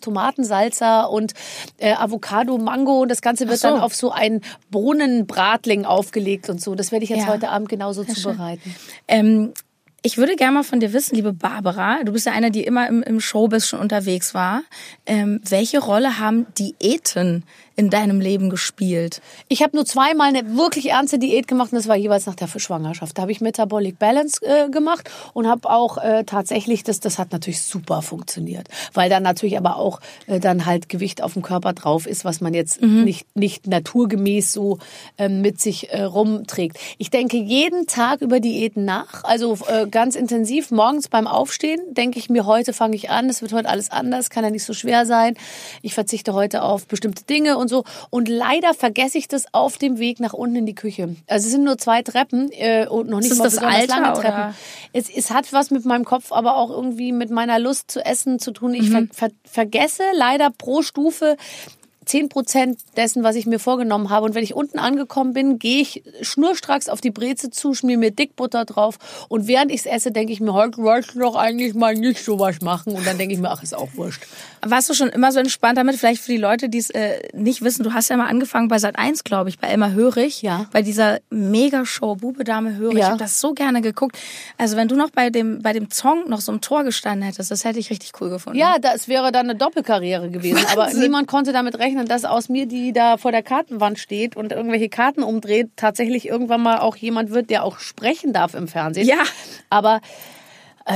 Tomatensalsa 0.79 1.03
und 1.03 1.33
äh, 1.77 1.93
Avocado, 1.93 2.57
Mango 2.57 3.01
und 3.01 3.09
das 3.09 3.21
Ganze 3.21 3.47
wird 3.47 3.59
so. 3.59 3.69
dann 3.69 3.79
auf 3.79 3.95
so 3.95 4.11
ein 4.11 4.41
Bohnenbratling 4.71 5.85
aufgelegt 5.85 6.49
und 6.49 6.61
so. 6.61 6.75
Das 6.75 6.91
werde 6.91 7.03
ich 7.03 7.09
jetzt 7.09 7.21
Ja. 7.25 7.27
heute 7.27 7.49
Abend 7.49 7.69
genauso 7.69 8.03
zubereiten. 8.03 8.75
Ähm, 9.07 9.53
ich 10.01 10.17
würde 10.17 10.37
gerne 10.37 10.53
mal 10.53 10.63
von 10.63 10.79
dir 10.79 10.93
wissen, 10.93 11.15
liebe 11.15 11.33
Barbara, 11.33 12.03
du 12.05 12.13
bist 12.13 12.25
ja 12.25 12.31
eine, 12.31 12.51
die 12.51 12.63
immer 12.63 12.87
im, 12.87 13.03
im 13.03 13.19
Showbiz 13.19 13.67
schon 13.67 13.79
unterwegs 13.81 14.33
war. 14.33 14.61
Ähm, 15.05 15.41
welche 15.47 15.79
Rolle 15.79 16.19
haben 16.19 16.45
Diäten 16.57 17.43
in 17.79 17.89
deinem 17.89 18.19
Leben 18.19 18.49
gespielt? 18.49 19.21
Ich 19.47 19.63
habe 19.63 19.77
nur 19.77 19.85
zweimal 19.85 20.27
eine 20.27 20.57
wirklich 20.57 20.89
ernste 20.89 21.17
Diät 21.17 21.47
gemacht 21.47 21.71
und 21.71 21.77
das 21.77 21.87
war 21.87 21.95
jeweils 21.95 22.25
nach 22.25 22.35
der 22.35 22.47
Schwangerschaft. 22.47 23.17
Da 23.17 23.21
habe 23.21 23.31
ich 23.31 23.39
Metabolic 23.39 23.97
Balance 23.97 24.41
äh, 24.45 24.69
gemacht 24.69 25.09
und 25.33 25.47
habe 25.47 25.69
auch 25.69 25.97
äh, 25.97 26.25
tatsächlich, 26.25 26.83
das, 26.83 26.99
das 26.99 27.17
hat 27.17 27.31
natürlich 27.31 27.61
super 27.61 28.01
funktioniert, 28.01 28.67
weil 28.93 29.09
dann 29.09 29.23
natürlich 29.23 29.57
aber 29.57 29.77
auch 29.77 30.01
äh, 30.27 30.41
dann 30.41 30.65
halt 30.65 30.89
Gewicht 30.89 31.23
auf 31.23 31.33
dem 31.33 31.41
Körper 31.41 31.71
drauf 31.71 32.05
ist, 32.05 32.25
was 32.25 32.41
man 32.41 32.53
jetzt 32.53 32.81
nicht, 32.81 33.33
nicht 33.37 33.65
naturgemäß 33.65 34.51
so 34.51 34.79
ähm, 35.17 35.39
mit 35.39 35.61
sich 35.61 35.89
äh, 35.93 36.03
rumträgt. 36.03 36.77
Ich 36.97 37.11
denke 37.11 37.37
jeden 37.37 37.87
Tag 37.87 38.19
über 38.19 38.41
Diäten 38.41 38.83
nach, 38.83 39.23
also 39.23 39.57
äh, 39.67 39.87
ganz 39.87 40.17
intensiv. 40.17 40.71
Morgens 40.71 41.07
beim 41.07 41.27
Aufstehen 41.27 41.79
denke 41.93 42.19
ich 42.19 42.29
mir, 42.29 42.45
heute 42.45 42.73
fange 42.73 42.97
ich 42.97 43.09
an, 43.09 43.29
es 43.29 43.41
wird 43.41 43.53
heute 43.53 43.69
alles 43.69 43.89
anders, 43.89 44.29
kann 44.29 44.43
ja 44.43 44.49
nicht 44.49 44.65
so 44.65 44.73
schwer 44.73 45.05
sein. 45.05 45.35
Ich 45.81 45.93
verzichte 45.93 46.33
heute 46.33 46.63
auf 46.63 46.85
bestimmte 46.85 47.23
Dinge 47.23 47.57
und 47.57 47.68
so. 47.69 47.83
Und 48.09 48.27
leider 48.27 48.73
vergesse 48.73 49.17
ich 49.17 49.27
das 49.27 49.45
auf 49.53 49.77
dem 49.77 49.99
Weg 49.99 50.19
nach 50.19 50.33
unten 50.33 50.57
in 50.57 50.65
die 50.65 50.75
Küche. 50.75 51.15
Also 51.27 51.45
es 51.45 51.51
sind 51.51 51.63
nur 51.63 51.77
zwei 51.77 52.01
Treppen 52.01 52.49
äh, 52.51 52.87
und 52.87 53.09
noch 53.09 53.19
nicht 53.19 53.31
es 53.31 53.37
mal 53.37 53.45
das 53.45 53.55
besonders 53.55 53.81
Alter, 53.81 54.01
lange 54.01 54.13
Treppen. 54.13 54.27
oder? 54.27 54.55
Es, 54.93 55.09
es 55.09 55.31
hat 55.31 55.53
was 55.53 55.71
mit 55.71 55.85
meinem 55.85 56.05
Kopf, 56.05 56.31
aber 56.31 56.57
auch 56.57 56.69
irgendwie 56.69 57.11
mit 57.11 57.29
meiner 57.29 57.59
Lust 57.59 57.91
zu 57.91 58.05
essen 58.05 58.39
zu 58.39 58.51
tun. 58.51 58.73
Ich 58.73 58.89
ver 58.89 59.03
ver 59.11 59.29
vergesse 59.45 60.03
leider 60.13 60.49
pro 60.49 60.81
Stufe 60.81 61.37
10 62.09 62.29
Prozent 62.29 62.79
dessen, 62.97 63.23
was 63.23 63.35
ich 63.35 63.45
mir 63.45 63.59
vorgenommen 63.59 64.09
habe. 64.09 64.25
Und 64.25 64.33
wenn 64.33 64.43
ich 64.43 64.55
unten 64.55 64.79
angekommen 64.79 65.33
bin, 65.33 65.59
gehe 65.59 65.81
ich 65.81 66.03
schnurstracks 66.21 66.89
auf 66.89 67.01
die 67.01 67.11
Breze 67.11 67.51
zu, 67.51 67.75
schmier 67.75 67.99
mir 67.99 68.09
Dickbutter 68.09 68.65
drauf. 68.65 68.97
Und 69.29 69.47
während 69.47 69.71
ich 69.71 69.81
es 69.81 69.85
esse, 69.85 70.11
denke 70.11 70.33
ich 70.33 70.39
mir, 70.39 70.53
heute 70.53 70.79
wolltest 70.79 71.13
du 71.13 71.19
doch 71.19 71.35
eigentlich 71.35 71.75
mal 71.75 71.93
nicht 71.93 72.25
sowas 72.25 72.61
machen. 72.61 72.93
Und 72.95 73.05
dann 73.05 73.19
denke 73.19 73.35
ich 73.35 73.39
mir, 73.39 73.51
ach, 73.51 73.61
ist 73.61 73.75
auch 73.75 73.89
wurscht. 73.93 74.25
Warst 74.65 74.89
du 74.89 74.95
schon 74.95 75.09
immer 75.09 75.31
so 75.31 75.39
entspannt 75.39 75.77
damit? 75.77 75.97
Vielleicht 75.97 76.21
für 76.21 76.31
die 76.31 76.37
Leute, 76.37 76.67
die 76.67 76.79
es 76.79 76.89
äh, 76.89 77.19
nicht 77.33 77.61
wissen, 77.61 77.83
du 77.83 77.93
hast 77.93 78.09
ja 78.09 78.17
mal 78.17 78.27
angefangen 78.27 78.69
bei 78.69 78.79
Sat 78.79 78.97
1, 78.97 79.23
glaube 79.23 79.49
ich, 79.49 79.59
bei 79.59 79.67
Elmar 79.67 79.91
Hörig. 79.91 80.41
Ja. 80.41 80.65
Bei 80.71 80.81
dieser 80.81 81.19
Mega-Show 81.29 82.15
Bube, 82.15 82.43
Dame, 82.43 82.75
Hörig. 82.75 82.97
Ja. 82.97 82.99
Ich 82.99 83.09
habe 83.11 83.19
das 83.19 83.39
so 83.39 83.53
gerne 83.53 83.81
geguckt. 83.81 84.17
Also 84.57 84.77
wenn 84.77 84.87
du 84.87 84.95
noch 84.95 85.11
bei 85.11 85.29
dem, 85.29 85.61
bei 85.61 85.73
dem 85.73 85.91
Song 85.91 86.27
noch 86.27 86.41
so 86.41 86.51
im 86.51 86.61
Tor 86.61 86.83
gestanden 86.83 87.21
hättest, 87.21 87.51
das 87.51 87.63
hätte 87.65 87.77
ich 87.77 87.91
richtig 87.91 88.13
cool 88.19 88.31
gefunden. 88.31 88.57
Ja, 88.57 88.79
das 88.79 89.07
wäre 89.07 89.31
dann 89.31 89.49
eine 89.49 89.57
Doppelkarriere 89.57 90.31
gewesen. 90.31 90.65
Aber 90.71 90.91
niemand 90.93 91.27
konnte 91.27 91.53
damit 91.53 91.77
rechnen, 91.77 91.98
dass 92.05 92.25
aus 92.25 92.49
mir, 92.49 92.65
die 92.65 92.93
da 92.93 93.17
vor 93.17 93.31
der 93.31 93.43
Kartenwand 93.43 93.99
steht 93.99 94.35
und 94.35 94.51
irgendwelche 94.51 94.89
Karten 94.89 95.23
umdreht, 95.23 95.69
tatsächlich 95.75 96.27
irgendwann 96.27 96.61
mal 96.61 96.79
auch 96.79 96.95
jemand 96.95 97.31
wird, 97.31 97.49
der 97.49 97.63
auch 97.63 97.79
sprechen 97.79 98.33
darf 98.33 98.53
im 98.53 98.67
Fernsehen. 98.67 99.07
Ja. 99.07 99.23
Aber 99.69 100.01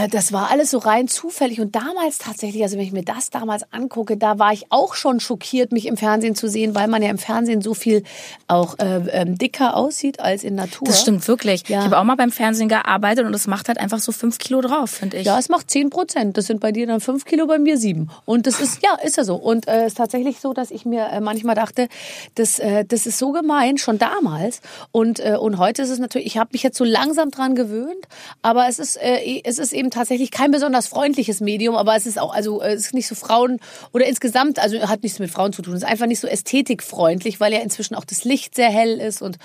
das 0.10 0.34
war 0.34 0.50
alles 0.50 0.72
so 0.72 0.80
rein 0.80 1.08
zufällig 1.08 1.62
und 1.62 1.76
damals 1.76 2.18
tatsächlich, 2.18 2.64
also 2.64 2.78
wenn 2.78 2.86
ich 2.86 2.92
mir 2.92 3.04
das 3.04 3.30
damals 3.30 3.64
angucke, 3.72 4.18
da 4.18 4.40
war 4.40 4.52
ich 4.54 4.66
auch 4.70 4.96
schon 4.96 5.20
schockiert, 5.20 5.72
mich 5.72 5.86
im 5.86 5.98
Fernsehen 5.98 6.36
zu 6.36 6.48
sehen, 6.48 6.76
weil 6.76 6.88
man 6.88 7.02
ja 7.02 7.10
im 7.10 7.18
Fernsehen 7.18 7.62
so 7.62 7.74
viel 7.74 8.04
auch 8.48 8.80
äh, 8.80 9.02
ähm, 9.12 9.38
dicker 9.38 9.76
aussieht 9.76 10.20
als 10.20 10.44
in 10.44 10.56
Natur. 10.56 10.88
Das 10.88 11.02
stimmt 11.02 11.28
wirklich. 11.28 11.68
Ja. 11.68 11.80
Ich 11.80 11.86
habe 11.86 11.98
auch 12.00 12.04
mal 12.04 12.16
beim 12.16 12.32
Fernsehen 12.32 12.70
gearbeitet 12.70 13.26
und 13.26 13.34
es 13.34 13.48
macht 13.48 13.68
halt 13.68 13.80
einfach 13.80 14.00
so 14.00 14.12
fünf 14.12 14.38
Kilo 14.38 14.62
drauf, 14.62 14.92
finde 14.92 15.18
ich. 15.18 15.26
Ja, 15.26 15.38
es 15.40 15.50
macht 15.50 15.70
10 15.70 15.90
Prozent. 15.90 16.38
Das 16.38 16.48
sind 16.48 16.60
bei 16.60 16.72
dir 16.72 16.88
dann 16.88 17.00
5 17.00 17.26
Kilo, 17.26 17.48
bei 17.48 17.60
mir 17.60 17.78
7. 17.78 18.10
Und 18.26 18.48
das 18.48 18.60
ist, 18.60 18.82
ja, 18.84 18.98
ist 19.04 19.18
ja 19.18 19.24
so. 19.24 19.36
Und 19.36 19.68
es 19.68 19.74
äh, 19.74 19.88
ist 19.88 19.98
tatsächlich 19.98 20.40
so, 20.40 20.54
dass 20.54 20.72
ich 20.72 20.86
mir 20.86 21.08
äh, 21.08 21.20
manchmal 21.20 21.56
dachte, 21.56 21.88
das, 22.36 22.60
äh, 22.60 22.86
das 22.86 23.06
ist 23.06 23.18
so 23.18 23.32
gemein, 23.32 23.78
schon 23.78 24.00
damals. 24.00 24.62
Und, 24.92 25.20
äh, 25.20 25.38
und 25.40 25.58
heute 25.58 25.82
ist 25.82 25.90
es 25.90 26.00
natürlich, 26.00 26.28
ich 26.28 26.38
habe 26.38 26.50
mich 26.54 26.64
jetzt 26.64 26.78
so 26.78 26.84
langsam 26.84 27.32
dran 27.32 27.56
gewöhnt, 27.56 28.08
aber 28.42 28.68
es 28.68 28.80
ist, 28.80 28.98
äh, 28.98 29.42
es 29.44 29.60
ist 29.60 29.74
eben 29.74 29.83
tatsächlich 29.92 30.32
kein 30.32 30.52
besonders 30.52 30.88
freundliches 30.88 31.42
Medium, 31.42 31.76
aber 31.76 31.96
es 31.96 32.06
ist 32.06 32.20
auch, 32.20 32.34
also 32.34 32.62
äh, 32.62 32.74
es 32.74 32.88
ist 32.88 32.94
nicht 32.94 33.08
so 33.08 33.16
Frauen 33.16 33.60
oder 33.92 34.06
insgesamt, 34.06 34.60
also 34.60 34.80
hat 34.88 35.04
nichts 35.04 35.20
mit 35.20 35.32
Frauen 35.32 35.54
zu 35.54 35.62
tun, 35.62 35.74
es 35.74 35.84
ist 35.84 35.90
einfach 35.90 36.08
nicht 36.08 36.20
so 36.20 36.28
ästhetikfreundlich, 36.28 37.40
weil 37.40 37.54
ja 37.54 37.60
inzwischen 37.60 37.96
auch 37.96 38.06
das 38.06 38.24
Licht 38.24 38.56
sehr 38.56 38.70
hell 38.70 39.00
ist 39.00 39.22
und 39.22 39.38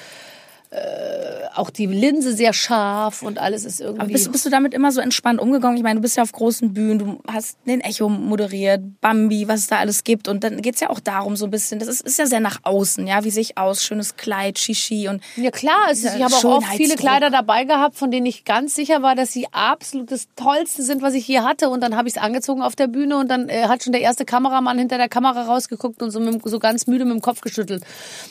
auch 1.55 1.71
die 1.71 1.87
Linse 1.87 2.35
sehr 2.35 2.53
scharf 2.53 3.23
und 3.23 3.39
alles 3.39 3.65
ist 3.65 3.81
irgendwie. 3.81 4.01
Aber 4.03 4.13
bist, 4.13 4.31
bist 4.31 4.47
du 4.47 4.51
damit 4.51 4.75
immer 4.75 4.93
so 4.93 5.01
entspannt 5.01 5.41
umgegangen? 5.41 5.77
Ich 5.77 5.83
meine, 5.83 5.97
du 5.97 6.03
bist 6.03 6.17
ja 6.17 6.23
auf 6.23 6.33
großen 6.33 6.75
Bühnen, 6.75 6.99
du 6.99 7.21
hast 7.27 7.57
den 7.67 7.81
Echo 7.81 8.09
moderiert, 8.09 8.83
Bambi, 9.01 9.49
was 9.49 9.61
es 9.61 9.67
da 9.69 9.79
alles 9.79 10.05
gibt. 10.05 10.29
Und 10.29 10.45
dann 10.45 10.61
geht's 10.61 10.81
ja 10.81 10.91
auch 10.91 11.01
darum 11.01 11.37
so 11.37 11.47
ein 11.47 11.51
bisschen, 11.51 11.79
das 11.79 11.89
ist, 11.89 12.03
ist 12.03 12.19
ja 12.19 12.27
sehr 12.27 12.41
nach 12.41 12.61
außen, 12.63 13.07
ja, 13.07 13.25
wie 13.25 13.31
sehe 13.31 13.43
ich 13.43 13.59
aus, 13.59 13.83
schönes 13.83 14.17
Kleid, 14.17 14.59
Shishi 14.59 15.09
und 15.09 15.23
Ja 15.37 15.51
klar, 15.51 15.89
es 15.91 16.05
ist, 16.05 16.17
ich 16.17 16.23
habe 16.23 16.35
auch 16.35 16.45
oft 16.45 16.67
viele. 16.77 16.97
Kleider 16.97 17.31
dabei 17.31 17.65
gehabt, 17.65 17.97
von 17.97 18.11
denen 18.11 18.27
ich 18.27 18.45
ganz 18.45 18.75
sicher 18.75 19.03
war, 19.03 19.15
dass 19.15 19.33
sie 19.33 19.47
absolut 19.53 20.11
das 20.11 20.29
Tollste 20.37 20.83
sind, 20.83 21.01
was 21.01 21.15
ich 21.15 21.27
je 21.27 21.41
hatte. 21.41 21.71
Und 21.71 21.81
dann 21.81 21.97
habe 21.97 22.09
ich 22.09 22.17
es 22.17 22.23
angezogen 22.23 22.63
auf 22.63 22.77
der 22.77 22.89
Bühne 22.89 23.17
und 23.17 23.29
dann 23.29 23.49
äh, 23.49 23.69
hat 23.69 23.85
schon 23.85 23.93
der 23.93 24.03
erste 24.03 24.25
Kameramann 24.25 24.79
hinter 24.79 24.99
der 24.99 25.09
Kamera 25.09 25.43
rausgeguckt 25.43 26.03
und 26.03 26.11
so, 26.11 26.21
mit, 26.21 26.43
so 26.45 26.59
ganz 26.59 26.87
müde 26.87 27.05
mit 27.05 27.15
dem 27.15 27.23
Kopf 27.23 27.41
geschüttelt. 27.41 27.85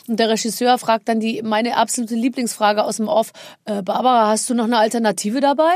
Und 0.06 0.20
der 0.20 0.28
Regisseur 0.28 0.78
fragt 0.78 1.08
dann 1.08 1.20
die 1.20 1.42
meine 1.42 1.76
absolute 1.76 2.14
Lieblingsfrage 2.28 2.84
aus 2.84 2.96
dem 2.96 3.08
Off, 3.08 3.32
äh, 3.64 3.82
Barbara, 3.82 4.28
hast 4.28 4.48
du 4.50 4.54
noch 4.54 4.64
eine 4.64 4.78
Alternative 4.78 5.40
dabei? 5.40 5.72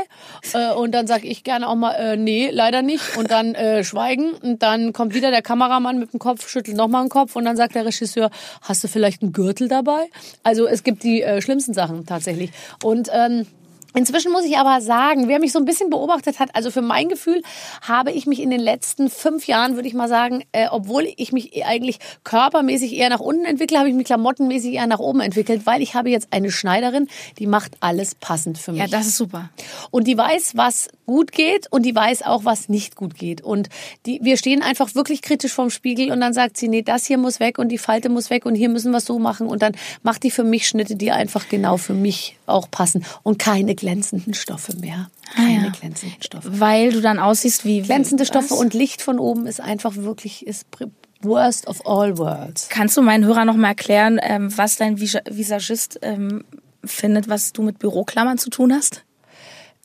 Äh, 0.53 0.73
und 0.73 0.91
dann 0.93 1.07
sage 1.07 1.27
ich 1.27 1.43
gerne 1.43 1.67
auch 1.67 1.75
mal, 1.75 1.93
äh, 1.93 2.15
nee, 2.15 2.49
leider 2.51 2.81
nicht. 2.81 3.17
Und 3.17 3.31
dann 3.31 3.55
äh, 3.55 3.83
schweigen. 3.83 4.33
Und 4.33 4.63
dann 4.63 4.93
kommt 4.93 5.13
wieder 5.13 5.31
der 5.31 5.41
Kameramann 5.41 5.99
mit 5.99 6.13
dem 6.13 6.19
Kopf, 6.19 6.47
schüttelt 6.47 6.77
nochmal 6.77 7.03
den 7.03 7.09
Kopf 7.09 7.35
und 7.35 7.45
dann 7.45 7.57
sagt 7.57 7.75
der 7.75 7.85
Regisseur, 7.85 8.29
hast 8.61 8.83
du 8.83 8.87
vielleicht 8.87 9.21
einen 9.21 9.33
Gürtel 9.33 9.67
dabei? 9.67 10.09
Also 10.43 10.67
es 10.67 10.83
gibt 10.83 11.03
die 11.03 11.21
äh, 11.23 11.41
schlimmsten 11.41 11.73
Sachen 11.73 12.05
tatsächlich. 12.05 12.51
Und 12.83 13.09
ähm, 13.11 13.47
Inzwischen 13.95 14.31
muss 14.31 14.45
ich 14.45 14.57
aber 14.57 14.81
sagen, 14.81 15.27
wer 15.27 15.39
mich 15.39 15.51
so 15.51 15.59
ein 15.59 15.65
bisschen 15.65 15.89
beobachtet 15.89 16.39
hat, 16.39 16.49
also 16.55 16.71
für 16.71 16.81
mein 16.81 17.09
Gefühl 17.09 17.41
habe 17.81 18.11
ich 18.11 18.25
mich 18.25 18.41
in 18.41 18.49
den 18.49 18.59
letzten 18.59 19.09
fünf 19.09 19.47
Jahren, 19.47 19.75
würde 19.75 19.87
ich 19.87 19.93
mal 19.93 20.09
sagen, 20.09 20.43
äh, 20.51 20.67
obwohl 20.69 21.07
ich 21.17 21.31
mich 21.31 21.65
eigentlich 21.65 21.99
körpermäßig 22.23 22.93
eher 22.93 23.09
nach 23.09 23.19
unten 23.19 23.45
entwickle, 23.45 23.77
habe 23.77 23.89
ich 23.89 23.95
mich 23.95 24.05
klamottenmäßig 24.05 24.73
eher 24.73 24.87
nach 24.87 24.99
oben 24.99 25.21
entwickelt, 25.21 25.65
weil 25.65 25.81
ich 25.81 25.95
habe 25.95 26.09
jetzt 26.09 26.27
eine 26.31 26.51
Schneiderin, 26.51 27.07
die 27.39 27.47
macht 27.47 27.73
alles 27.79 28.15
passend 28.15 28.57
für 28.57 28.71
mich. 28.71 28.81
Ja, 28.81 28.87
das 28.87 29.07
ist 29.07 29.17
super. 29.17 29.49
Und 29.91 30.07
die 30.07 30.17
weiß, 30.17 30.53
was 30.55 30.89
gut 31.05 31.31
geht 31.31 31.67
und 31.71 31.83
die 31.83 31.95
weiß 31.95 32.23
auch, 32.23 32.45
was 32.45 32.69
nicht 32.69 32.95
gut 32.95 33.15
geht. 33.15 33.41
Und 33.41 33.69
die, 34.05 34.19
wir 34.23 34.37
stehen 34.37 34.61
einfach 34.61 34.95
wirklich 34.95 35.21
kritisch 35.21 35.53
vorm 35.53 35.69
Spiegel 35.69 36.11
und 36.11 36.21
dann 36.21 36.33
sagt 36.33 36.57
sie, 36.57 36.67
nee, 36.67 36.81
das 36.81 37.05
hier 37.05 37.17
muss 37.17 37.39
weg 37.39 37.57
und 37.57 37.69
die 37.69 37.77
Falte 37.77 38.09
muss 38.09 38.29
weg 38.29 38.45
und 38.45 38.55
hier 38.55 38.69
müssen 38.69 38.91
wir 38.91 38.97
es 38.97 39.05
so 39.05 39.19
machen 39.19 39.47
und 39.47 39.61
dann 39.61 39.73
macht 40.01 40.23
die 40.23 40.31
für 40.31 40.43
mich 40.43 40.67
Schnitte, 40.67 40.95
die 40.95 41.11
einfach 41.11 41.49
genau 41.49 41.77
für 41.77 41.93
mich 41.93 42.37
auch 42.45 42.69
passen 42.69 43.05
und 43.23 43.39
keine 43.39 43.75
glänzenden 43.75 44.33
Stoffe 44.33 44.75
mehr. 44.77 45.09
Keine 45.35 45.61
Ah, 45.61 45.63
ja. 45.65 45.69
glänzenden 45.71 46.21
Stoffe. 46.21 46.59
Weil 46.59 46.91
du 46.91 47.01
dann 47.01 47.19
aussiehst 47.19 47.65
wie... 47.65 47.81
Glänzende 47.81 48.25
Stoffe 48.25 48.51
was? 48.51 48.59
und 48.59 48.73
Licht 48.73 49.01
von 49.01 49.19
oben 49.19 49.47
ist 49.47 49.61
einfach 49.61 49.95
wirklich 49.95 50.45
ist 50.45 50.65
worst 51.21 51.67
of 51.67 51.85
all 51.85 52.17
worlds. 52.17 52.69
Kannst 52.69 52.97
du 52.97 53.01
meinen 53.01 53.25
Hörern 53.25 53.47
noch 53.47 53.55
mal 53.55 53.69
erklären, 53.69 54.19
ähm, 54.21 54.55
was 54.55 54.75
dein 54.77 54.99
Vis 54.99 55.17
Visagist 55.29 55.99
ähm, 56.01 56.43
findet, 56.83 57.29
was 57.29 57.53
du 57.53 57.61
mit 57.61 57.79
Büroklammern 57.79 58.37
zu 58.37 58.49
tun 58.49 58.73
hast? 58.73 59.03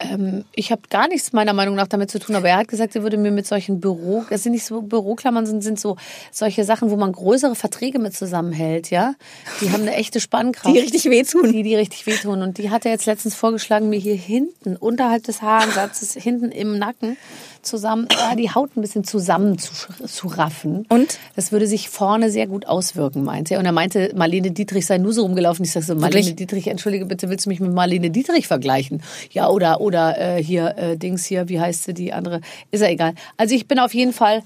Ähm, 0.01 0.45
ich 0.55 0.71
habe 0.71 0.83
gar 0.91 1.09
nichts 1.09 1.33
meiner 1.33 1.53
Meinung 1.53 1.75
nach 1.75 1.89
damit 1.89 2.11
zu 2.11 2.21
tun, 2.21 2.37
aber 2.37 2.49
er 2.49 2.59
hat 2.59 2.69
gesagt, 2.69 2.95
er 2.95 3.03
würde 3.03 3.17
mir 3.17 3.33
mit 3.33 3.47
solchen 3.47 3.81
Büro, 3.81 4.25
das 4.31 4.45
sind 4.45 4.53
nicht 4.53 4.65
so 4.65 4.81
Büroklammern, 4.83 5.45
sind, 5.45 5.63
sind 5.63 5.81
so 5.81 5.97
solche 6.31 6.65
Sachen, 6.65 6.91
wo 6.91 6.97
man 6.97 7.11
größere 7.11 7.57
Verträge 7.57 7.99
mit 7.99 8.15
zusammenhält, 8.15 8.91
ja. 8.91 9.15
Die 9.61 9.71
haben 9.73 9.83
eine 9.83 9.95
echte 9.95 10.21
Spannkraft. 10.21 10.75
Die 10.75 10.81
richtig 10.81 11.07
wehtun. 11.07 11.53
Die, 11.53 11.63
die 11.63 11.75
richtig 11.75 12.07
wehtun. 12.07 12.43
Und 12.43 12.59
die 12.59 12.71
hat 12.71 12.85
er 12.85 12.93
jetzt 12.93 13.07
letztens 13.07 13.35
vorgeschlagen, 13.35 13.89
mir 13.89 13.99
hier 13.99 14.15
hinten, 14.15 14.77
unterhalb 14.77 15.25
des 15.25 15.43
Haarensatzes, 15.43 16.15
hinten 16.15 16.53
im 16.53 16.79
Nacken, 16.79 17.17
zusammen, 17.63 18.09
äh, 18.11 18.37
die 18.37 18.51
Haut 18.51 18.77
ein 18.77 18.81
bisschen 18.81 19.05
zusammen 19.05 19.59
zu, 19.59 19.73
zu 20.07 20.29
raffen. 20.29 20.87
Und? 20.89 21.19
Das 21.37 21.53
würde 21.53 21.67
sich 21.67 21.89
vorne 21.89 22.31
sehr 22.31 22.47
gut 22.47 22.67
auswirken, 22.67 23.25
meinte 23.25 23.55
er. 23.55 23.61
Und 23.61 23.67
er 23.67 23.73
meinte, 23.73 24.13
Marlene 24.15 24.51
Dietrich 24.51 24.87
sei 24.87 24.99
nur 24.99 25.13
so 25.13 25.23
rumgelaufen. 25.23 25.65
Ich 25.65 25.73
sag 25.73 25.83
so, 25.83 25.95
Marlene 25.95 26.27
Wirklich? 26.27 26.37
Dietrich, 26.37 26.69
entschuldige 26.69 27.07
bitte, 27.07 27.29
willst 27.29 27.47
du 27.47 27.51
mich 27.51 27.61
mit 27.61 27.73
Marlene 27.73 28.11
Dietrich 28.11 28.47
vergleichen? 28.47 29.03
Ja, 29.31 29.49
oder, 29.49 29.81
oder 29.89 30.37
äh, 30.37 30.43
hier, 30.43 30.77
äh, 30.77 30.97
Dings 30.97 31.25
hier, 31.25 31.49
wie 31.49 31.59
heißt 31.59 31.85
sie, 31.85 31.95
die 31.95 32.13
andere? 32.13 32.41
Ist 32.71 32.83
ja 32.83 32.89
egal. 32.89 33.15
Also 33.39 33.55
ich 33.55 33.67
bin 33.67 33.79
auf 33.79 33.95
jeden 33.95 34.13
Fall 34.13 34.43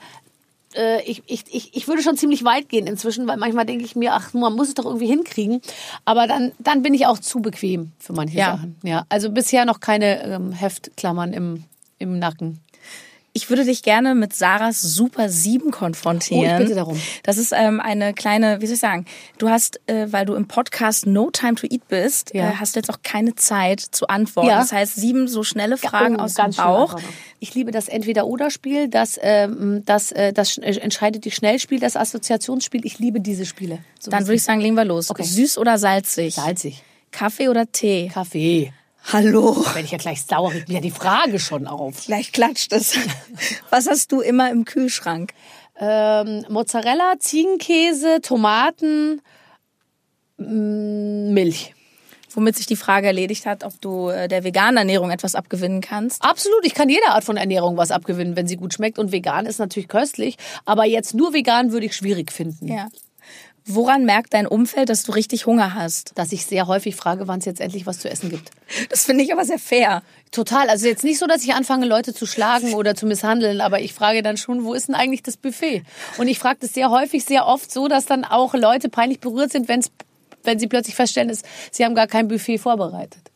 äh, 0.75 1.03
ich, 1.03 1.23
ich, 1.27 1.45
ich, 1.51 1.77
ich 1.77 1.89
würde 1.89 2.03
schon 2.03 2.17
ziemlich 2.17 2.45
weit 2.45 2.69
gehen 2.69 2.87
inzwischen, 2.87 3.27
weil 3.27 3.37
manchmal 3.37 3.67
denke 3.67 3.85
ich 3.85 3.97
mir, 3.97 4.15
ach, 4.15 4.33
man 4.33 4.55
muss 4.55 4.69
es 4.69 4.75
doch 4.75 4.85
irgendwie 4.87 5.07
hinkriegen. 5.07 5.61
Aber 6.05 6.27
dann, 6.27 6.53
dann 6.59 6.83
bin 6.83 6.95
ich 6.95 7.07
auch 7.07 7.19
zu 7.19 7.41
bequem 7.41 7.93
für 7.99 8.13
manche 8.13 8.39
Ja. 8.39 8.53
Sachen. 8.57 8.77
Ja, 8.83 9.05
also 9.09 9.31
bisher 9.31 9.65
noch 9.65 9.81
keine 9.81 10.23
ähm, 10.23 10.53
Heftklammern 10.53 11.33
im, 11.33 11.65
im 11.99 12.19
Nacken. 12.19 12.61
Ich 13.35 13.49
würde 13.49 13.65
dich 13.65 13.83
gerne 13.83 14.15
mit 14.15 14.35
Sarahs 14.35 14.83
Super 14.83 15.31
7 15.31 15.71
konfrontieren. 15.71 16.43
Oh, 16.51 16.53
ich 16.53 16.59
bitte 16.59 16.75
darum. 16.75 17.01
Das 17.23 17.39
ist 17.39 17.53
ähm, 17.57 17.81
eine 17.81 18.13
kleine, 18.13 18.61
wie 18.61 18.67
soll 18.67 18.75
ich 18.75 18.81
sagen, 18.81 19.07
du 19.39 19.49
hast, 19.49 19.81
äh, 19.89 20.13
weil 20.13 20.27
du 20.27 20.35
im 20.35 20.49
Podcast 20.49 21.07
No 21.07 21.31
Time 21.31 21.55
to 21.55 21.67
Eat 21.71 21.89
bist, 21.89 22.35
Ja. 22.35 22.51
äh, 22.51 22.55
hast 22.57 22.77
du 22.77 22.81
jetzt 22.81 22.91
auch 22.91 22.99
keine 23.03 23.35
Zeit 23.35 23.81
zu 23.81 24.07
antworten. 24.09 24.49
Ja. 24.51 24.59
Das 24.59 24.73
heißt, 24.73 24.97
sieben 24.97 25.29
so 25.29 25.45
schnelle 25.45 25.79
Fragen 25.79 26.17
Oh, 26.17 26.25
aus 26.25 26.35
dem 26.35 26.51
Bauch. 26.51 27.01
Ich 27.41 27.55
liebe 27.55 27.71
das 27.71 27.89
Entweder-Oder-Spiel, 27.89 28.89
das, 28.89 29.19
ähm, 29.23 29.83
das, 29.87 30.13
äh, 30.13 30.35
das 30.35 30.59
äh, 30.59 30.75
entscheidet 30.81 31.25
die 31.25 31.31
Schnellspiel, 31.31 31.81
das 31.81 31.97
Assoziationsspiel. 31.97 32.85
Ich 32.85 32.99
liebe 32.99 33.21
diese 33.21 33.47
Spiele. 33.47 33.79
So 33.99 34.11
Dann 34.11 34.25
würde 34.27 34.35
ich 34.35 34.43
sagen, 34.43 34.61
legen 34.61 34.75
wir 34.77 34.85
los. 34.85 35.11
Okay. 35.11 35.23
Süß 35.23 35.57
oder 35.57 35.79
salzig? 35.79 36.35
salzig. 36.35 36.83
Kaffee 37.13 37.49
oder 37.49 37.71
Tee? 37.73 38.11
Kaffee. 38.13 38.73
Hallo. 39.11 39.57
Werde 39.65 39.81
ich 39.81 39.91
ja 39.91 39.99
gleich 39.99 40.23
sauer, 40.23 40.53
regt 40.53 40.69
mir 40.69 40.77
ja 40.77 40.81
die 40.81 40.91
Frage 40.91 41.39
schon 41.39 41.67
auf. 41.67 42.05
Gleich 42.07 42.33
klatscht 42.33 42.73
es. 42.73 42.97
Was 43.71 43.89
hast 43.89 44.13
du 44.13 44.21
immer 44.21 44.51
im 44.51 44.65
Kühlschrank? 44.65 45.33
Ähm, 45.79 46.45
Mozzarella, 46.49 47.15
Ziegenkäse, 47.19 48.21
Tomaten, 48.23 49.21
mm, 50.37 51.33
Milch. 51.33 51.75
Womit 52.35 52.57
sich 52.57 52.67
die 52.67 52.77
Frage 52.77 53.09
erledigt 53.09 53.45
hat, 53.45 53.65
ob 53.65 53.79
du 53.81 54.09
äh, 54.09 54.29
der 54.29 54.45
veganen 54.45 54.79
Ernährung 54.79 55.11
etwas 55.11 55.35
abgewinnen 55.35 55.81
kannst. 55.81 56.23
Absolut, 56.23 56.65
ich 56.65 56.73
kann 56.73 56.89
jeder 56.89 57.11
Art 57.11 57.25
von 57.25 57.37
Ernährung 57.37 57.77
was 57.77 57.91
abgewinnen, 57.91 58.37
wenn 58.37 58.47
sie 58.47 58.57
gut 58.57 58.73
schmeckt. 58.73 58.99
Und 58.99 59.13
vegan 59.13 59.45
ist 59.45 59.59
natürlich 59.59 59.89
köstlich, 59.89 60.37
aber 60.65 60.85
jetzt 60.87 61.15
nur 61.15 61.35
vegan 61.35 61.73
würde 61.73 61.87
ich 61.87 61.97
schwierig 61.97 62.33
finden. 62.33 62.69
Ja. 62.69 62.89
Woran 63.65 64.05
merkt 64.05 64.35
dein 64.35 64.47
Umfeld, 64.47 64.89
dass 64.89 65.05
du 65.05 65.13
richtig 65.13 65.47
Hunger 65.47 65.75
hast? 65.75 66.13
Dass 66.17 66.33
ich 66.33 66.47
sehr 66.47 66.67
häufig 66.67 66.97
frage, 66.97 67.29
wann 67.29 67.39
es 67.39 67.45
jetzt 67.45 67.61
endlich 67.61 67.87
was 67.87 68.01
zu 68.01 68.11
essen 68.11 68.29
gibt. 68.29 68.51
Das 68.91 69.05
finde 69.05 69.23
ich 69.23 69.33
aber 69.33 69.45
sehr 69.45 69.59
fair. 69.59 70.03
Total. 70.33 70.69
Also 70.69 70.89
jetzt 70.89 71.05
nicht 71.05 71.19
so, 71.19 71.27
dass 71.27 71.45
ich 71.45 71.55
anfange, 71.55 71.87
Leute 71.87 72.13
zu 72.13 72.27
schlagen 72.27 72.75
oder 72.75 72.97
zu 72.97 73.07
misshandeln, 73.07 73.61
aber 73.61 73.81
ich 73.81 73.95
frage 73.95 74.23
dann 74.23 74.37
schon, 74.37 74.65
wo 74.65 74.75
ist 74.75 74.89
denn 74.89 74.97
eigentlich 74.97 75.23
das 75.23 75.37
Buffet? 75.37 75.85
Und 76.19 76.27
ich 76.27 76.41
frage 76.41 76.59
das 76.61 76.73
sehr 76.73 76.91
häufig, 76.91 77.25
sehr 77.25 77.47
oft 77.47 77.71
so, 77.71 77.87
dass 77.87 78.07
dann 78.07 78.25
auch 78.25 78.55
Leute 78.55 78.89
peinlich 78.89 79.21
berührt 79.21 79.53
sind, 79.53 79.69
wenn's, 79.69 79.93
wenn 80.43 80.59
sie 80.59 80.67
plötzlich 80.67 80.97
feststellen, 80.97 81.29
dass 81.29 81.43
sie 81.71 81.85
haben 81.85 81.95
gar 81.95 82.09
kein 82.09 82.27
Buffet 82.27 82.59
vorbereitet. 82.59 83.31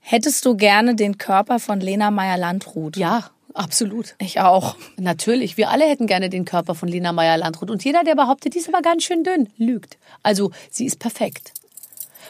Hättest 0.00 0.44
du 0.46 0.56
gerne 0.56 0.94
den 0.94 1.18
Körper 1.18 1.58
von 1.58 1.80
Lena 1.80 2.10
Meyer-Landrut? 2.10 2.96
Ja, 2.96 3.30
absolut. 3.54 4.14
Ich 4.18 4.40
auch. 4.40 4.76
Natürlich. 4.96 5.56
Wir 5.56 5.70
alle 5.70 5.84
hätten 5.84 6.06
gerne 6.06 6.30
den 6.30 6.44
Körper 6.44 6.74
von 6.74 6.88
Lena 6.88 7.12
Meyer-Landrut. 7.12 7.70
Und 7.70 7.84
jeder, 7.84 8.04
der 8.04 8.14
behauptet, 8.14 8.54
die 8.54 8.58
ist 8.58 8.68
aber 8.68 8.82
ganz 8.82 9.04
schön 9.04 9.24
dünn, 9.24 9.48
lügt. 9.56 9.98
Also, 10.22 10.50
sie 10.70 10.86
ist 10.86 10.98
perfekt. 10.98 11.52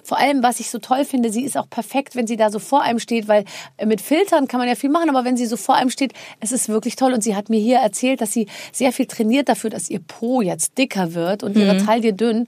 Vor 0.02 0.18
allem, 0.18 0.42
was 0.42 0.60
ich 0.60 0.70
so 0.70 0.78
toll 0.78 1.04
finde, 1.04 1.30
sie 1.30 1.44
ist 1.44 1.56
auch 1.56 1.68
perfekt, 1.68 2.16
wenn 2.16 2.26
sie 2.26 2.36
da 2.36 2.50
so 2.50 2.58
vor 2.58 2.82
einem 2.82 2.98
steht, 2.98 3.28
weil 3.28 3.44
äh, 3.76 3.84
mit 3.84 4.00
Filtern 4.00 4.48
kann 4.48 4.58
man 4.58 4.68
ja 4.68 4.74
viel 4.74 4.90
machen, 4.90 5.10
aber 5.10 5.24
wenn 5.24 5.36
sie 5.36 5.46
so 5.46 5.56
vor 5.56 5.74
einem 5.74 5.90
steht, 5.90 6.12
es 6.40 6.52
ist 6.52 6.68
wirklich 6.68 6.96
toll. 6.96 7.12
Und 7.12 7.22
sie 7.22 7.36
hat 7.36 7.50
mir 7.50 7.60
hier 7.60 7.78
erzählt, 7.78 8.20
dass 8.20 8.32
sie 8.32 8.46
sehr 8.72 8.92
viel 8.92 9.06
trainiert 9.06 9.48
dafür, 9.48 9.70
dass 9.70 9.90
ihr 9.90 10.00
Po 10.00 10.40
jetzt 10.40 10.78
dicker 10.78 11.14
wird 11.14 11.42
und 11.42 11.56
ihre 11.56 11.76
Taille 11.84 12.14
dünn. 12.14 12.46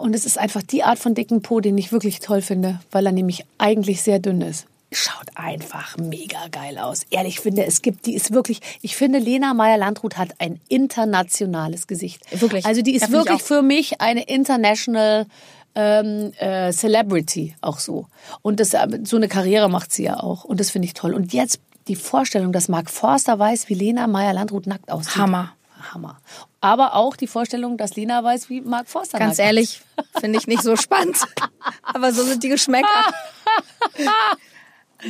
Und 0.00 0.14
es 0.14 0.26
ist 0.26 0.38
einfach 0.38 0.62
die 0.62 0.84
Art 0.84 0.98
von 0.98 1.14
dicken 1.14 1.42
Po, 1.42 1.60
den 1.60 1.78
ich 1.78 1.92
wirklich 1.92 2.20
toll 2.20 2.42
finde, 2.42 2.80
weil 2.90 3.06
er 3.06 3.12
nämlich 3.12 3.44
eigentlich 3.58 4.02
sehr 4.02 4.18
dünn 4.18 4.40
ist. 4.42 4.66
Schaut 4.92 5.26
einfach 5.34 5.96
mega 5.96 6.46
geil 6.50 6.78
aus. 6.78 7.02
Ehrlich, 7.10 7.36
ich 7.36 7.40
finde, 7.40 7.64
es 7.64 7.82
gibt, 7.82 8.06
die 8.06 8.14
ist 8.14 8.32
wirklich, 8.32 8.60
ich 8.82 8.94
finde, 8.94 9.18
Lena 9.18 9.52
Meyer-Landrut 9.52 10.16
hat 10.16 10.30
ein 10.38 10.60
internationales 10.68 11.86
Gesicht. 11.86 12.22
Wirklich. 12.40 12.64
Also 12.64 12.82
die 12.82 12.94
ist 12.94 13.02
Ja, 13.02 13.10
wirklich 13.10 13.42
für 13.42 13.62
mich 13.62 14.00
eine 14.00 14.22
international 14.22 15.26
ähm, 15.74 16.32
äh, 16.38 16.72
Celebrity 16.72 17.56
auch 17.60 17.80
so. 17.80 18.06
Und 18.42 18.60
das, 18.60 18.74
äh, 18.74 18.86
so 19.04 19.16
eine 19.16 19.28
Karriere 19.28 19.68
macht 19.68 19.92
sie 19.92 20.04
ja 20.04 20.20
auch. 20.20 20.44
Und 20.44 20.60
das 20.60 20.70
finde 20.70 20.86
ich 20.86 20.94
toll. 20.94 21.14
Und 21.14 21.32
jetzt 21.32 21.60
die 21.88 21.96
Vorstellung, 21.96 22.52
dass 22.52 22.68
Mark 22.68 22.88
Forster 22.88 23.38
weiß, 23.38 23.68
wie 23.68 23.74
Lena 23.74 24.06
Meyer-Landrut 24.06 24.66
nackt 24.66 24.90
aussieht. 24.90 25.16
Hammer. 25.16 25.52
Hammer. 25.92 26.18
Aber 26.60 26.94
auch 26.94 27.16
die 27.16 27.26
Vorstellung, 27.26 27.76
dass 27.76 27.96
Lena 27.96 28.24
weiß, 28.24 28.48
wie 28.50 28.60
Mark 28.60 28.88
Forster 28.88 29.18
Ganz 29.18 29.38
ehrlich, 29.38 29.82
finde 30.18 30.38
ich 30.38 30.46
nicht 30.46 30.62
so 30.62 30.76
spannend. 30.76 31.18
Aber 31.82 32.12
so 32.12 32.24
sind 32.24 32.42
die 32.42 32.48
Geschmäcker. 32.48 32.88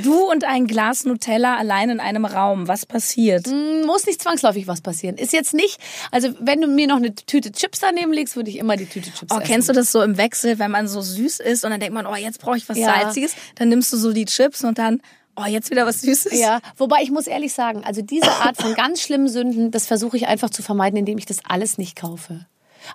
Du 0.02 0.24
und 0.30 0.44
ein 0.44 0.66
Glas 0.66 1.04
Nutella 1.04 1.56
allein 1.56 1.90
in 1.90 2.00
einem 2.00 2.24
Raum. 2.24 2.68
Was 2.68 2.86
passiert? 2.86 3.46
muss 3.86 4.06
nicht 4.06 4.20
zwangsläufig 4.20 4.66
was 4.66 4.80
passieren. 4.80 5.16
Ist 5.16 5.32
jetzt 5.32 5.54
nicht, 5.54 5.78
also 6.10 6.30
wenn 6.40 6.60
du 6.60 6.66
mir 6.66 6.86
noch 6.88 6.96
eine 6.96 7.14
Tüte 7.14 7.52
Chips 7.52 7.80
daneben 7.80 8.12
legst, 8.12 8.34
würde 8.36 8.50
ich 8.50 8.56
immer 8.58 8.76
die 8.76 8.86
Tüte 8.86 9.10
Chips 9.12 9.32
Oh, 9.32 9.36
essen. 9.36 9.44
kennst 9.46 9.68
du 9.68 9.72
das 9.72 9.92
so 9.92 10.02
im 10.02 10.16
Wechsel, 10.18 10.58
wenn 10.58 10.70
man 10.70 10.88
so 10.88 11.00
süß 11.00 11.40
ist 11.40 11.64
und 11.64 11.70
dann 11.70 11.80
denkt 11.80 11.94
man, 11.94 12.06
oh, 12.06 12.14
jetzt 12.16 12.40
brauche 12.40 12.56
ich 12.56 12.68
was 12.68 12.76
Ja. 12.78 13.00
Salziges. 13.00 13.34
Dann 13.54 13.68
nimmst 13.68 13.92
du 13.92 13.96
so 13.96 14.12
die 14.12 14.24
Chips 14.24 14.64
und 14.64 14.78
dann, 14.78 15.00
oh, 15.36 15.44
jetzt 15.46 15.70
wieder 15.70 15.86
was 15.86 16.00
Süßes. 16.00 16.38
Ja, 16.38 16.60
wobei 16.76 17.02
ich 17.02 17.10
muss 17.10 17.26
ehrlich 17.26 17.52
sagen, 17.52 17.84
also 17.84 18.02
diese 18.02 18.30
Art 18.30 18.56
von 18.56 18.74
ganz 18.76 19.00
schlimmen 19.02 19.28
Sünden, 19.28 19.70
das 19.70 19.86
versuche 19.86 20.16
ich 20.16 20.26
einfach 20.26 20.50
zu 20.50 20.62
vermeiden, 20.62 20.96
indem 20.98 21.18
ich 21.18 21.26
das 21.26 21.38
alles 21.48 21.78
nicht 21.78 21.96
kaufe. 21.96 22.46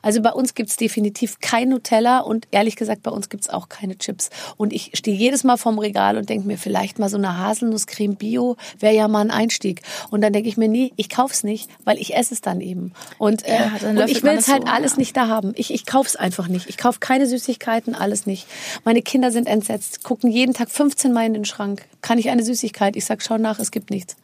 Also 0.01 0.21
bei 0.21 0.31
uns 0.31 0.53
gibt's 0.53 0.77
definitiv 0.77 1.39
kein 1.39 1.69
Nutella 1.69 2.19
und 2.19 2.47
ehrlich 2.51 2.75
gesagt, 2.75 3.03
bei 3.03 3.11
uns 3.11 3.29
gibt's 3.29 3.49
auch 3.49 3.69
keine 3.69 3.97
Chips. 3.97 4.29
Und 4.57 4.73
ich 4.73 4.91
stehe 4.93 5.15
jedes 5.15 5.43
Mal 5.43 5.57
vorm 5.57 5.79
Regal 5.79 6.17
und 6.17 6.29
denke 6.29 6.47
mir, 6.47 6.57
vielleicht 6.57 6.99
mal 6.99 7.09
so 7.09 7.17
eine 7.17 7.37
Haselnusscreme 7.37 8.15
Bio 8.15 8.57
wäre 8.79 8.95
ja 8.95 9.07
mal 9.07 9.21
ein 9.21 9.31
Einstieg. 9.31 9.81
Und 10.09 10.21
dann 10.21 10.33
denke 10.33 10.49
ich 10.49 10.57
mir, 10.57 10.67
nee, 10.67 10.91
ich 10.95 11.09
kauf's 11.09 11.43
nicht, 11.43 11.69
weil 11.83 11.97
ich 11.97 12.15
esse 12.15 12.33
es 12.33 12.41
dann 12.41 12.61
eben. 12.61 12.93
Und, 13.17 13.45
äh, 13.45 13.55
Ja, 13.55 13.89
und 13.89 14.09
ich 14.09 14.23
will's 14.23 14.47
halt 14.47 14.63
so, 14.67 14.71
alles 14.71 14.93
ja. 14.93 14.97
nicht 14.99 15.17
da 15.17 15.27
haben. 15.27 15.53
Ich, 15.55 15.73
ich 15.73 15.85
kauf's 15.85 16.15
einfach 16.15 16.47
nicht. 16.47 16.69
Ich 16.69 16.77
kauf 16.77 16.99
keine 16.99 17.27
Süßigkeiten, 17.27 17.95
alles 17.95 18.25
nicht. 18.25 18.47
Meine 18.83 19.01
Kinder 19.01 19.31
sind 19.31 19.47
entsetzt, 19.47 20.03
gucken 20.03 20.31
jeden 20.31 20.53
Tag 20.53 20.69
15 20.69 21.11
Mal 21.11 21.25
in 21.25 21.33
den 21.33 21.45
Schrank. 21.45 21.85
Kann 22.01 22.17
ich 22.17 22.29
eine 22.29 22.43
Süßigkeit? 22.43 22.95
Ich 22.95 23.05
sag, 23.05 23.21
schau 23.21 23.37
nach, 23.37 23.59
es 23.59 23.71
gibt 23.71 23.89
nichts. 23.89 24.15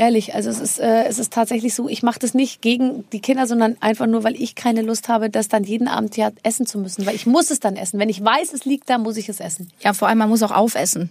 Ehrlich, 0.00 0.32
also 0.32 0.48
es 0.48 0.60
ist, 0.60 0.78
äh, 0.78 1.04
es 1.06 1.18
ist 1.18 1.32
tatsächlich 1.32 1.74
so, 1.74 1.88
ich 1.88 2.04
mache 2.04 2.20
das 2.20 2.32
nicht 2.32 2.62
gegen 2.62 3.04
die 3.10 3.18
Kinder, 3.18 3.48
sondern 3.48 3.76
einfach 3.80 4.06
nur, 4.06 4.22
weil 4.22 4.40
ich 4.40 4.54
keine 4.54 4.82
Lust 4.82 5.08
habe, 5.08 5.28
das 5.28 5.48
dann 5.48 5.64
jeden 5.64 5.88
Abend 5.88 6.16
ja 6.16 6.30
essen 6.44 6.66
zu 6.66 6.78
müssen. 6.78 7.04
Weil 7.04 7.16
ich 7.16 7.26
muss 7.26 7.50
es 7.50 7.58
dann 7.58 7.74
essen. 7.74 7.98
Wenn 7.98 8.08
ich 8.08 8.24
weiß, 8.24 8.52
es 8.52 8.64
liegt 8.64 8.88
da, 8.88 8.98
muss 8.98 9.16
ich 9.16 9.28
es 9.28 9.40
essen. 9.40 9.72
Ja, 9.80 9.92
vor 9.94 10.06
allem, 10.06 10.18
man 10.18 10.28
muss 10.28 10.44
auch 10.44 10.52
aufessen. 10.52 11.10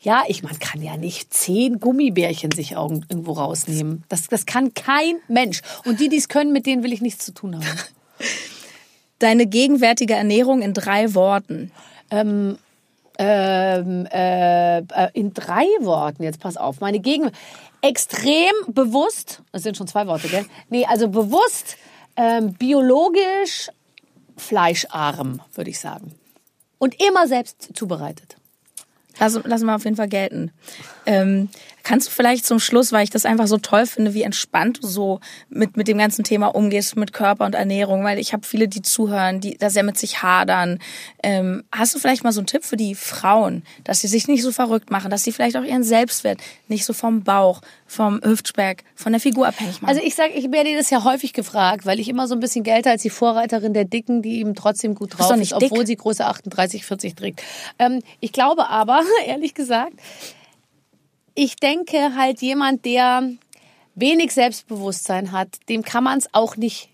Ja, 0.00 0.22
ich 0.28 0.44
man 0.44 0.56
kann 0.60 0.80
ja 0.80 0.96
nicht 0.96 1.34
zehn 1.34 1.80
Gummibärchen 1.80 2.52
sich 2.52 2.72
irgendwo 2.72 3.32
rausnehmen. 3.32 4.04
Das, 4.08 4.28
das 4.28 4.46
kann 4.46 4.74
kein 4.74 5.16
Mensch. 5.26 5.60
Und 5.84 5.98
die, 5.98 6.08
die 6.08 6.16
es 6.16 6.28
können, 6.28 6.52
mit 6.52 6.66
denen 6.66 6.84
will 6.84 6.92
ich 6.92 7.00
nichts 7.00 7.24
zu 7.24 7.34
tun 7.34 7.56
haben. 7.56 7.66
Deine 9.18 9.46
gegenwärtige 9.46 10.14
Ernährung 10.14 10.62
in 10.62 10.72
drei 10.72 11.16
Worten. 11.16 11.72
Ähm, 12.12 12.58
ähm, 13.22 14.06
äh, 14.06 14.78
äh, 14.78 15.10
in 15.12 15.34
drei 15.34 15.66
Worten, 15.80 16.22
jetzt 16.22 16.40
pass 16.40 16.56
auf, 16.56 16.80
meine 16.80 17.00
Gegen 17.00 17.30
extrem 17.82 18.52
bewusst, 18.68 19.42
das 19.52 19.62
sind 19.62 19.76
schon 19.76 19.86
zwei 19.86 20.06
Worte, 20.06 20.28
gell? 20.28 20.46
Nee, 20.70 20.86
also 20.86 21.08
bewusst, 21.08 21.76
ähm, 22.16 22.54
biologisch, 22.54 23.68
fleischarm, 24.38 25.42
würde 25.54 25.68
ich 25.68 25.78
sagen. 25.78 26.14
Und 26.78 26.98
immer 26.98 27.28
selbst 27.28 27.68
zubereitet. 27.74 28.36
Lass, 29.18 29.38
lassen 29.44 29.66
wir 29.66 29.76
auf 29.76 29.84
jeden 29.84 29.96
Fall 29.96 30.08
gelten. 30.08 30.50
Ähm, 31.04 31.50
kannst 31.82 32.08
du 32.08 32.12
vielleicht 32.12 32.46
zum 32.46 32.58
Schluss, 32.58 32.92
weil 32.92 33.04
ich 33.04 33.10
das 33.10 33.24
einfach 33.24 33.46
so 33.46 33.58
toll 33.58 33.86
finde, 33.86 34.14
wie 34.14 34.22
entspannt 34.22 34.82
du 34.82 34.86
so 34.86 35.20
mit, 35.48 35.76
mit 35.76 35.88
dem 35.88 35.98
ganzen 35.98 36.24
Thema 36.24 36.48
umgehst, 36.48 36.96
mit 36.96 37.12
Körper 37.12 37.44
und 37.44 37.54
Ernährung, 37.54 38.04
weil 38.04 38.18
ich 38.18 38.32
habe 38.32 38.46
viele, 38.46 38.68
die 38.68 38.82
zuhören, 38.82 39.40
die 39.40 39.56
da 39.56 39.70
sehr 39.70 39.82
mit 39.82 39.98
sich 39.98 40.22
hadern. 40.22 40.78
Ähm, 41.22 41.64
hast 41.72 41.94
du 41.94 41.98
vielleicht 41.98 42.24
mal 42.24 42.32
so 42.32 42.40
einen 42.40 42.46
Tipp 42.46 42.64
für 42.64 42.76
die 42.76 42.94
Frauen, 42.94 43.62
dass 43.84 44.00
sie 44.00 44.08
sich 44.08 44.28
nicht 44.28 44.42
so 44.42 44.52
verrückt 44.52 44.90
machen, 44.90 45.10
dass 45.10 45.24
sie 45.24 45.32
vielleicht 45.32 45.56
auch 45.56 45.64
ihren 45.64 45.84
Selbstwert 45.84 46.40
nicht 46.68 46.84
so 46.84 46.92
vom 46.92 47.22
Bauch, 47.22 47.60
vom 47.86 48.20
Hüftberg, 48.22 48.84
von 48.94 49.12
der 49.12 49.20
Figur 49.20 49.48
abhängig 49.48 49.82
machen? 49.82 49.90
Also 49.90 50.06
ich 50.06 50.14
sage, 50.14 50.32
ich 50.34 50.50
werde 50.52 50.76
das 50.76 50.90
ja 50.90 51.04
häufig 51.04 51.32
gefragt, 51.32 51.86
weil 51.86 52.00
ich 52.00 52.08
immer 52.08 52.28
so 52.28 52.34
ein 52.34 52.40
bisschen 52.40 52.64
gelte 52.64 52.90
als 52.90 53.02
die 53.02 53.10
Vorreiterin 53.10 53.74
der 53.74 53.84
Dicken, 53.84 54.22
die 54.22 54.40
eben 54.40 54.54
trotzdem 54.54 54.94
gut 54.94 55.18
drauf 55.18 55.36
ist, 55.36 55.52
obwohl 55.52 55.78
dick. 55.78 55.86
sie 55.86 55.96
große 55.96 56.24
38, 56.24 56.84
40 56.84 57.14
trägt. 57.14 57.42
Ähm, 57.78 58.00
ich 58.20 58.32
glaube 58.32 58.68
aber, 58.68 59.02
ehrlich 59.26 59.54
gesagt, 59.54 59.94
ich 61.34 61.56
denke 61.56 62.14
halt 62.14 62.42
jemand, 62.42 62.84
der 62.84 63.30
wenig 63.94 64.32
Selbstbewusstsein 64.32 65.32
hat, 65.32 65.48
dem 65.68 65.82
kann 65.82 66.04
man 66.04 66.18
es 66.18 66.32
auch 66.32 66.56
nicht 66.56 66.89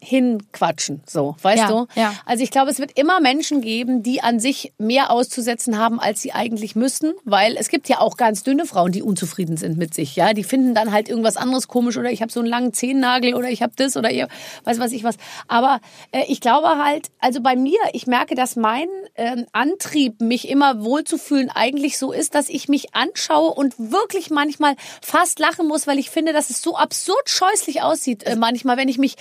hinquatschen, 0.00 1.02
so, 1.06 1.36
weißt 1.40 1.62
ja, 1.62 1.68
du? 1.68 1.86
Ja. 1.94 2.14
Also 2.26 2.44
ich 2.44 2.50
glaube, 2.50 2.70
es 2.70 2.78
wird 2.78 2.98
immer 2.98 3.20
Menschen 3.20 3.60
geben, 3.60 4.02
die 4.02 4.22
an 4.22 4.38
sich 4.38 4.72
mehr 4.78 5.10
auszusetzen 5.10 5.78
haben, 5.78 5.98
als 5.98 6.20
sie 6.20 6.32
eigentlich 6.32 6.76
müssen, 6.76 7.14
weil 7.24 7.56
es 7.56 7.68
gibt 7.68 7.88
ja 7.88 8.00
auch 8.00 8.16
ganz 8.16 8.42
dünne 8.42 8.66
Frauen, 8.66 8.92
die 8.92 9.02
unzufrieden 9.02 9.56
sind 9.56 9.78
mit 9.78 9.94
sich, 9.94 10.16
ja, 10.16 10.34
die 10.34 10.44
finden 10.44 10.74
dann 10.74 10.92
halt 10.92 11.08
irgendwas 11.08 11.36
anderes 11.36 11.68
komisch 11.68 11.96
oder 11.96 12.10
ich 12.10 12.22
habe 12.22 12.30
so 12.30 12.40
einen 12.40 12.48
langen 12.48 12.72
Zehennagel 12.72 13.34
oder 13.34 13.48
ich 13.48 13.62
habe 13.62 13.72
das 13.76 13.96
oder 13.96 14.10
ich 14.10 14.24
weiß 14.64 14.78
was 14.78 14.92
ich 14.92 15.04
was. 15.04 15.16
Aber 15.48 15.80
äh, 16.12 16.24
ich 16.28 16.40
glaube 16.40 16.82
halt, 16.82 17.08
also 17.20 17.40
bei 17.40 17.56
mir, 17.56 17.78
ich 17.92 18.06
merke, 18.06 18.34
dass 18.34 18.56
mein 18.56 18.88
äh, 19.14 19.44
Antrieb, 19.52 20.20
mich 20.20 20.48
immer 20.48 20.84
wohlzufühlen, 20.84 21.50
eigentlich 21.50 21.98
so 21.98 22.12
ist, 22.12 22.34
dass 22.34 22.48
ich 22.48 22.68
mich 22.68 22.94
anschaue 22.94 23.52
und 23.52 23.74
wirklich 23.78 24.30
manchmal 24.30 24.76
fast 25.00 25.38
lachen 25.38 25.66
muss, 25.66 25.86
weil 25.86 25.98
ich 25.98 26.10
finde, 26.10 26.32
dass 26.32 26.50
es 26.50 26.60
so 26.60 26.76
absurd 26.76 27.28
scheußlich 27.28 27.82
aussieht. 27.82 28.24
Äh, 28.24 28.36
manchmal, 28.36 28.76
wenn 28.76 28.88
ich 28.88 28.98
mich 28.98 29.16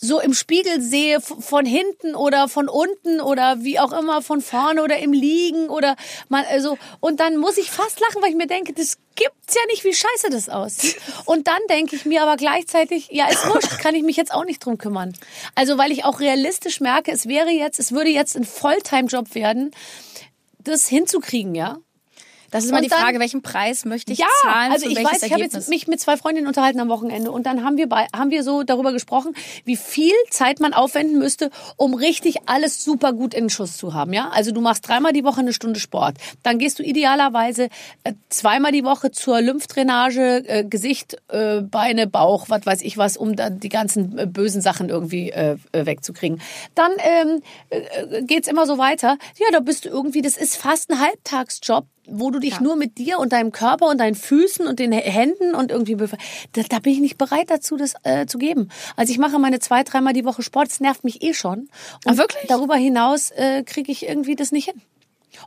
so 0.00 0.07
im 0.20 0.32
Spiegel 0.34 0.80
sehe, 0.80 1.20
von 1.20 1.66
hinten 1.66 2.14
oder 2.14 2.48
von 2.48 2.68
unten 2.68 3.20
oder 3.20 3.62
wie 3.62 3.78
auch 3.78 3.92
immer, 3.92 4.22
von 4.22 4.40
vorne 4.40 4.82
oder 4.82 4.98
im 4.98 5.12
Liegen 5.12 5.68
oder 5.68 5.96
man, 6.28 6.44
also, 6.50 6.78
und 7.00 7.20
dann 7.20 7.36
muss 7.36 7.58
ich 7.58 7.70
fast 7.70 8.00
lachen, 8.00 8.22
weil 8.22 8.30
ich 8.30 8.36
mir 8.36 8.46
denke, 8.46 8.72
das 8.72 8.96
gibt's 9.14 9.54
ja 9.54 9.60
nicht, 9.66 9.84
wie 9.84 9.92
scheiße 9.92 10.30
das 10.30 10.48
aussieht. 10.48 10.96
Und 11.24 11.46
dann 11.46 11.60
denke 11.68 11.96
ich 11.96 12.04
mir 12.04 12.22
aber 12.22 12.36
gleichzeitig, 12.36 13.08
ja, 13.10 13.28
ist 13.28 13.46
wurscht, 13.46 13.78
kann 13.78 13.94
ich 13.94 14.02
mich 14.02 14.16
jetzt 14.16 14.32
auch 14.32 14.44
nicht 14.44 14.64
drum 14.64 14.78
kümmern. 14.78 15.12
Also, 15.54 15.76
weil 15.76 15.92
ich 15.92 16.04
auch 16.04 16.20
realistisch 16.20 16.80
merke, 16.80 17.12
es 17.12 17.26
wäre 17.26 17.50
jetzt, 17.50 17.78
es 17.78 17.92
würde 17.92 18.10
jetzt 18.10 18.36
ein 18.36 18.44
Volltime-Job 18.44 19.34
werden, 19.34 19.72
das 20.58 20.88
hinzukriegen, 20.88 21.54
ja. 21.54 21.78
Das 22.50 22.64
ist 22.64 22.70
immer 22.70 22.80
die 22.80 22.88
Frage, 22.88 23.20
welchen 23.20 23.42
Preis 23.42 23.84
möchte 23.84 24.12
ich 24.12 24.18
ja, 24.18 24.26
zahlen? 24.42 24.72
Also 24.72 24.88
ich 24.88 24.96
weiß, 24.96 25.22
ich 25.22 25.32
habe 25.32 25.42
jetzt 25.42 25.68
mich 25.68 25.86
mit 25.86 26.00
zwei 26.00 26.16
Freundinnen 26.16 26.46
unterhalten 26.46 26.80
am 26.80 26.88
Wochenende 26.88 27.30
und 27.30 27.44
dann 27.44 27.62
haben 27.62 27.76
wir 27.76 27.88
bei, 27.88 28.06
haben 28.16 28.30
wir 28.30 28.42
so 28.42 28.62
darüber 28.62 28.92
gesprochen, 28.92 29.34
wie 29.64 29.76
viel 29.76 30.14
Zeit 30.30 30.60
man 30.60 30.72
aufwenden 30.72 31.18
müsste, 31.18 31.50
um 31.76 31.94
richtig 31.94 32.36
alles 32.46 32.82
super 32.84 33.12
gut 33.12 33.34
in 33.34 33.50
Schuss 33.50 33.76
zu 33.76 33.92
haben. 33.92 34.12
Ja, 34.12 34.30
also 34.30 34.50
du 34.52 34.60
machst 34.60 34.88
dreimal 34.88 35.12
die 35.12 35.24
Woche 35.24 35.40
eine 35.40 35.52
Stunde 35.52 35.78
Sport, 35.78 36.16
dann 36.42 36.58
gehst 36.58 36.78
du 36.78 36.82
idealerweise 36.82 37.68
äh, 38.04 38.14
zweimal 38.30 38.72
die 38.72 38.84
Woche 38.84 39.10
zur 39.10 39.40
Lymphdrainage, 39.40 40.48
äh, 40.48 40.64
Gesicht, 40.64 41.18
äh, 41.28 41.60
Beine, 41.60 42.06
Bauch, 42.06 42.46
was 42.48 42.64
weiß 42.64 42.82
ich 42.82 42.96
was, 42.96 43.16
um 43.16 43.36
dann 43.36 43.60
die 43.60 43.68
ganzen 43.68 44.18
äh, 44.18 44.26
bösen 44.26 44.62
Sachen 44.62 44.88
irgendwie 44.88 45.30
äh, 45.30 45.56
äh 45.72 45.86
wegzukriegen. 45.86 46.40
Dann 46.74 46.92
ähm, 46.98 47.42
äh, 47.68 48.22
geht's 48.22 48.48
immer 48.48 48.66
so 48.66 48.78
weiter. 48.78 49.18
Ja, 49.36 49.46
da 49.52 49.60
bist 49.60 49.84
du 49.84 49.90
irgendwie, 49.90 50.22
das 50.22 50.36
ist 50.36 50.56
fast 50.56 50.90
ein 50.90 51.00
Halbtagsjob 51.00 51.86
wo 52.10 52.30
du 52.30 52.38
dich 52.38 52.54
ja. 52.54 52.60
nur 52.62 52.76
mit 52.76 52.98
dir 52.98 53.18
und 53.18 53.32
deinem 53.32 53.52
Körper 53.52 53.88
und 53.88 53.98
deinen 53.98 54.14
Füßen 54.14 54.66
und 54.66 54.78
den 54.78 54.92
Händen 54.92 55.54
und 55.54 55.70
irgendwie 55.70 55.96
da, 55.96 56.62
da 56.68 56.78
bin 56.78 56.92
ich 56.92 57.00
nicht 57.00 57.18
bereit 57.18 57.50
dazu, 57.50 57.76
das 57.76 57.94
äh, 58.02 58.26
zu 58.26 58.38
geben. 58.38 58.68
Also 58.96 59.12
ich 59.12 59.18
mache 59.18 59.38
meine 59.38 59.58
zwei, 59.58 59.82
dreimal 59.82 60.12
die 60.12 60.24
Woche 60.24 60.42
Sport, 60.42 60.68
das 60.68 60.80
nervt 60.80 61.04
mich 61.04 61.22
eh 61.22 61.34
schon. 61.34 61.60
Und 61.60 61.70
Ach, 62.06 62.16
wirklich? 62.16 62.44
darüber 62.48 62.76
hinaus 62.76 63.30
äh, 63.30 63.62
kriege 63.62 63.92
ich 63.92 64.06
irgendwie 64.06 64.36
das 64.36 64.52
nicht 64.52 64.66
hin. 64.66 64.80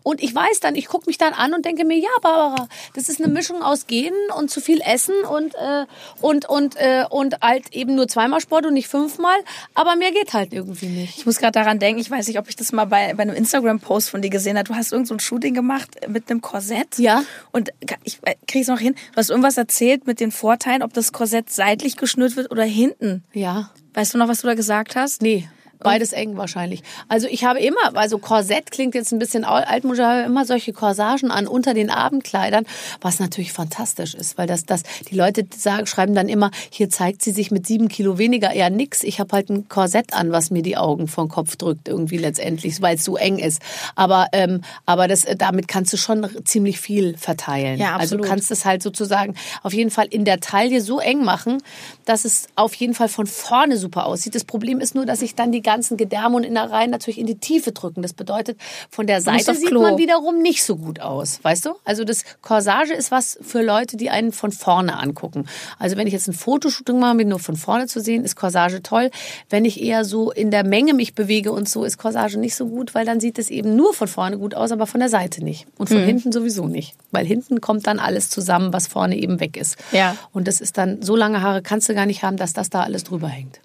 Und 0.04 0.22
ich 0.22 0.34
weiß 0.34 0.60
dann, 0.60 0.76
ich 0.76 0.88
gucke 0.88 1.06
mich 1.08 1.18
dann 1.18 1.34
an 1.34 1.54
und 1.54 1.66
denke 1.66 1.86
mir, 1.86 1.98
ja, 1.98 2.10
Barbara, 2.22 2.68
das 2.94 3.10
ist 3.10 3.22
eine 3.22 3.32
Mischung 3.32 3.62
aus 3.62 3.88
Genen 3.88 4.32
und 4.38 4.50
zu 4.50 4.62
viel 4.62 4.82
Essen 4.82 5.16
und 5.30 5.54
äh, 5.56 5.86
und 6.22 6.48
und 6.48 6.76
äh, 6.78 7.06
und 7.10 7.42
halt 7.42 7.74
eben 7.74 7.96
nur 7.96 8.08
zweimal 8.08 8.42
Sport 8.42 8.66
und 8.66 8.74
nicht 8.74 8.88
fünfmal. 8.88 9.38
Aber 9.74 9.96
mehr 9.96 10.12
geht 10.12 10.34
halt 10.34 10.54
irgendwie 10.54 10.88
nicht. 10.88 11.18
Ich 11.18 11.26
muss 11.26 11.38
gerade 11.38 11.54
daran 11.54 11.80
denken, 11.80 12.00
ich 12.00 12.10
weiß 12.10 12.28
nicht, 12.28 12.40
ob 12.40 12.50
ich 12.50 12.56
das 12.56 12.72
mal 12.72 12.86
bei, 12.86 13.14
bei 13.14 13.24
einem 13.24 13.36
Instagram-Post 13.36 14.10
von 14.10 14.22
dir 14.22 14.30
gesehen 14.30 14.58
habe. 14.58 14.68
Du 14.68 14.76
hast 14.76 14.92
irgend 14.92 15.08
so 15.08 15.14
ein 15.16 15.20
Shooting 15.20 15.54
gemacht 15.54 16.08
mit 16.08 16.30
einem 16.30 16.42
Korsett. 16.42 16.98
Ja. 16.98 17.24
Und 17.52 17.72
ich 18.04 18.20
äh, 18.24 18.36
kriege 18.48 18.62
es 18.62 18.68
noch 18.68 18.80
hin. 18.80 18.96
Du 19.12 19.18
hast 19.18 19.30
irgendwas 19.30 19.58
erzählt 19.58 20.08
mit 20.08 20.20
den 20.20 20.32
Vorteilen, 20.32 20.84
ob 20.84 20.94
das 20.94 21.12
Korsett 21.12 21.50
seitlich 21.52 21.98
geschnürt 21.98 22.36
wird 22.36 22.52
oder 22.52 22.64
hinten. 22.64 23.24
Ja. 23.34 23.72
Weißt 23.94 24.14
du 24.14 24.18
noch, 24.18 24.28
was 24.28 24.42
du 24.42 24.48
da 24.48 24.54
gesagt 24.54 24.96
hast? 24.96 25.22
Nee. 25.22 25.48
Beides 25.84 26.14
eng 26.14 26.38
wahrscheinlich. 26.38 26.84
Also 27.08 27.28
ich 27.28 27.44
habe 27.44 27.60
immer, 27.60 27.96
also 27.96 28.18
Korsett 28.18 28.72
klingt 28.72 28.96
jetzt 28.96 29.12
ein 29.12 29.20
bisschen 29.20 29.44
altmodisch, 29.44 30.02
habe 30.02 30.22
immer 30.22 30.46
solche 30.46 30.74
Corsagen 30.74 31.32
an 31.32 31.48
unter 31.48 31.74
den 31.74 31.90
Abendkleidern, 31.90 32.66
was 33.02 33.20
natürlich 33.20 33.54
fantastisch 33.54 34.14
ist, 34.14 34.38
weil 34.38 34.48
das, 34.48 34.66
das 34.66 34.84
die 35.10 35.16
Leute 35.16 35.46
sagen, 35.56 35.88
schreiben 35.88 36.16
dann 36.16 36.30
immer, 36.30 36.52
hier 36.70 36.90
zeigt 36.90 37.22
sie 37.22 37.32
sich 37.32 37.52
mit 37.52 37.68
sieben 37.68 37.88
Kilo 37.88 38.18
weniger. 38.18 38.56
Ja, 38.56 38.70
nix. 38.70 39.04
Ich 39.04 39.20
habe 39.20 39.36
halt 39.36 39.50
ein 39.50 39.68
Korsett 39.70 40.14
an, 40.14 40.32
was 40.32 40.52
mir 40.52 40.62
die 40.62 40.78
Augen 40.78 41.08
vom 41.08 41.30
Kopf 41.30 41.56
drückt 41.56 41.88
irgendwie 41.88 42.18
letztendlich, 42.18 42.82
weil 42.82 42.96
es 42.96 43.04
so 43.04 43.18
eng 43.18 43.38
ist. 43.38 43.62
Aber 43.96 44.28
ähm, 44.34 44.62
aber 44.86 45.08
das, 45.08 45.26
damit 45.38 45.68
kannst 45.68 45.94
du 45.94 45.98
schon 45.98 46.28
ziemlich 46.46 46.80
viel 46.80 47.18
verteilen. 47.18 47.80
Ja, 47.80 47.94
also 47.94 47.96
absolut. 47.96 48.02
Also 48.02 48.18
du 48.18 48.30
kannst 48.30 48.52
es 48.52 48.66
halt 48.66 48.84
sozusagen 48.84 49.36
auf 49.64 49.74
jeden 49.74 49.92
Fall 49.92 50.08
in 50.08 50.26
der 50.26 50.40
Taille 50.40 50.82
so 50.82 51.00
eng 51.00 51.24
machen, 51.24 51.62
dass 52.06 52.26
es 52.26 52.48
auf 52.56 52.74
jeden 52.76 52.94
Fall 52.94 53.10
von 53.10 53.28
vorne 53.28 53.78
super 53.78 54.06
aussieht. 54.06 54.36
Das 54.36 54.44
Problem 54.44 54.80
ist 54.80 54.96
nur, 54.96 55.06
dass 55.06 55.22
ich 55.22 55.36
dann 55.36 55.52
die 55.52 55.62
ganzen 55.72 55.96
Gedärme 55.96 56.36
und 56.36 56.44
Innereien 56.44 56.92
natürlich 56.92 57.18
in 57.18 57.28
die 57.28 57.40
Tiefe 57.40 57.72
drücken. 57.72 58.02
Das 58.02 58.12
bedeutet, 58.12 58.60
von 58.90 59.08
der 59.08 59.22
Seite 59.22 59.56
sieht 59.56 59.72
man 59.72 59.98
wiederum 59.98 60.42
nicht 60.42 60.64
so 60.66 60.76
gut 60.76 61.00
aus, 61.00 61.40
weißt 61.44 61.66
du? 61.66 61.76
Also 61.86 62.04
das 62.04 62.24
Corsage 62.42 62.94
ist 62.94 63.10
was 63.10 63.40
für 63.42 63.62
Leute, 63.62 63.96
die 63.96 64.10
einen 64.10 64.34
von 64.34 64.52
vorne 64.52 65.00
angucken. 65.00 65.46
Also 65.80 65.96
wenn 65.96 66.08
ich 66.08 66.14
jetzt 66.14 66.28
ein 66.28 66.34
Fotoshooting 66.34 67.00
mache, 67.00 67.16
mir 67.16 67.26
nur 67.26 67.40
von 67.40 67.56
vorne 67.56 67.88
zu 67.88 68.02
sehen, 68.02 68.26
ist 68.26 68.36
Corsage 68.36 68.84
toll. 68.84 69.12
Wenn 69.50 69.64
ich 69.64 69.82
eher 69.82 70.04
so 70.04 70.30
in 70.32 70.52
der 70.52 70.66
Menge 70.66 70.94
mich 70.94 71.16
bewege 71.16 71.54
und 71.54 71.70
so, 71.70 71.86
ist 71.86 71.98
Corsage 71.98 72.38
nicht 72.38 72.56
so 72.56 72.68
gut, 72.68 72.94
weil 72.94 73.06
dann 73.06 73.22
sieht 73.22 73.40
es 73.40 73.50
eben 73.50 73.76
nur 73.78 73.94
von 73.94 74.10
vorne 74.10 74.38
gut 74.38 74.54
aus, 74.54 74.74
aber 74.74 74.88
von 74.88 75.00
der 75.00 75.10
Seite 75.10 75.42
nicht. 75.42 75.68
Und 75.78 75.88
von 75.88 76.02
mhm. 76.02 76.06
hinten 76.06 76.32
sowieso 76.34 76.68
nicht. 76.68 76.96
Weil 77.12 77.26
hinten 77.26 77.62
kommt 77.62 77.88
dann 77.88 78.00
alles 78.00 78.30
zusammen, 78.30 78.74
was 78.74 78.88
vorne 78.88 79.18
eben 79.18 79.40
weg 79.40 79.56
ist. 79.56 79.78
Ja. 79.94 80.18
Und 80.34 80.50
das 80.50 80.60
ist 80.60 80.78
dann, 80.78 81.02
so 81.02 81.16
lange 81.16 81.42
Haare 81.42 81.62
kannst 81.62 81.88
du 81.88 81.96
gar 81.96 82.06
nicht 82.06 82.24
haben, 82.24 82.36
dass 82.36 82.52
das 82.52 82.70
da 82.70 82.84
alles 82.84 83.06
drüber 83.06 83.30
hängt. 83.30 83.62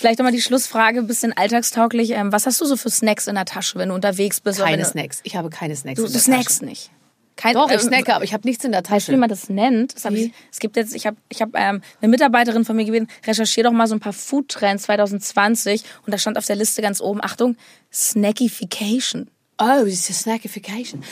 Vielleicht 0.00 0.18
nochmal 0.18 0.32
die 0.32 0.40
Schlussfrage, 0.40 1.00
ein 1.00 1.06
bisschen 1.06 1.36
alltagstauglich. 1.36 2.12
Ähm, 2.12 2.32
was 2.32 2.46
hast 2.46 2.58
du 2.58 2.64
so 2.64 2.78
für 2.78 2.88
Snacks 2.88 3.26
in 3.26 3.34
der 3.34 3.44
Tasche, 3.44 3.78
wenn 3.78 3.90
du 3.90 3.94
unterwegs 3.94 4.40
bist? 4.40 4.58
Keine 4.58 4.82
Snacks. 4.86 5.20
Ich 5.24 5.36
habe 5.36 5.50
keine 5.50 5.76
Snacks 5.76 6.00
du, 6.00 6.06
in 6.06 6.12
der 6.12 6.20
snackst 6.22 6.62
nicht. 6.62 6.90
Kein, 7.36 7.52
Doch, 7.52 7.68
ich 7.68 7.74
ähm, 7.74 7.80
snacke, 7.80 8.14
aber 8.14 8.24
ich 8.24 8.32
habe 8.32 8.48
nichts 8.48 8.64
in 8.64 8.72
der 8.72 8.82
Tasche. 8.82 9.12
Wie 9.12 9.16
man 9.16 9.28
das 9.28 9.50
nennt? 9.50 9.94
Das 9.94 10.10
ich, 10.10 10.32
es 10.50 10.58
gibt 10.58 10.76
jetzt, 10.76 10.94
ich 10.94 11.06
habe 11.06 11.18
ich 11.28 11.42
hab, 11.42 11.50
ähm, 11.54 11.82
eine 12.00 12.10
Mitarbeiterin 12.10 12.64
von 12.64 12.76
mir 12.76 12.86
gebeten, 12.86 13.08
recherchiere 13.26 13.68
doch 13.68 13.72
mal 13.72 13.86
so 13.86 13.94
ein 13.94 14.00
paar 14.00 14.14
Food-Trends 14.14 14.84
2020 14.84 15.84
und 16.06 16.14
da 16.14 16.16
stand 16.16 16.38
auf 16.38 16.46
der 16.46 16.56
Liste 16.56 16.80
ganz 16.80 17.02
oben, 17.02 17.22
Achtung, 17.22 17.58
Snackification. 17.92 19.28
Oh, 19.58 19.84
das 19.84 20.08
ist 20.08 20.20
Snackification. 20.20 21.04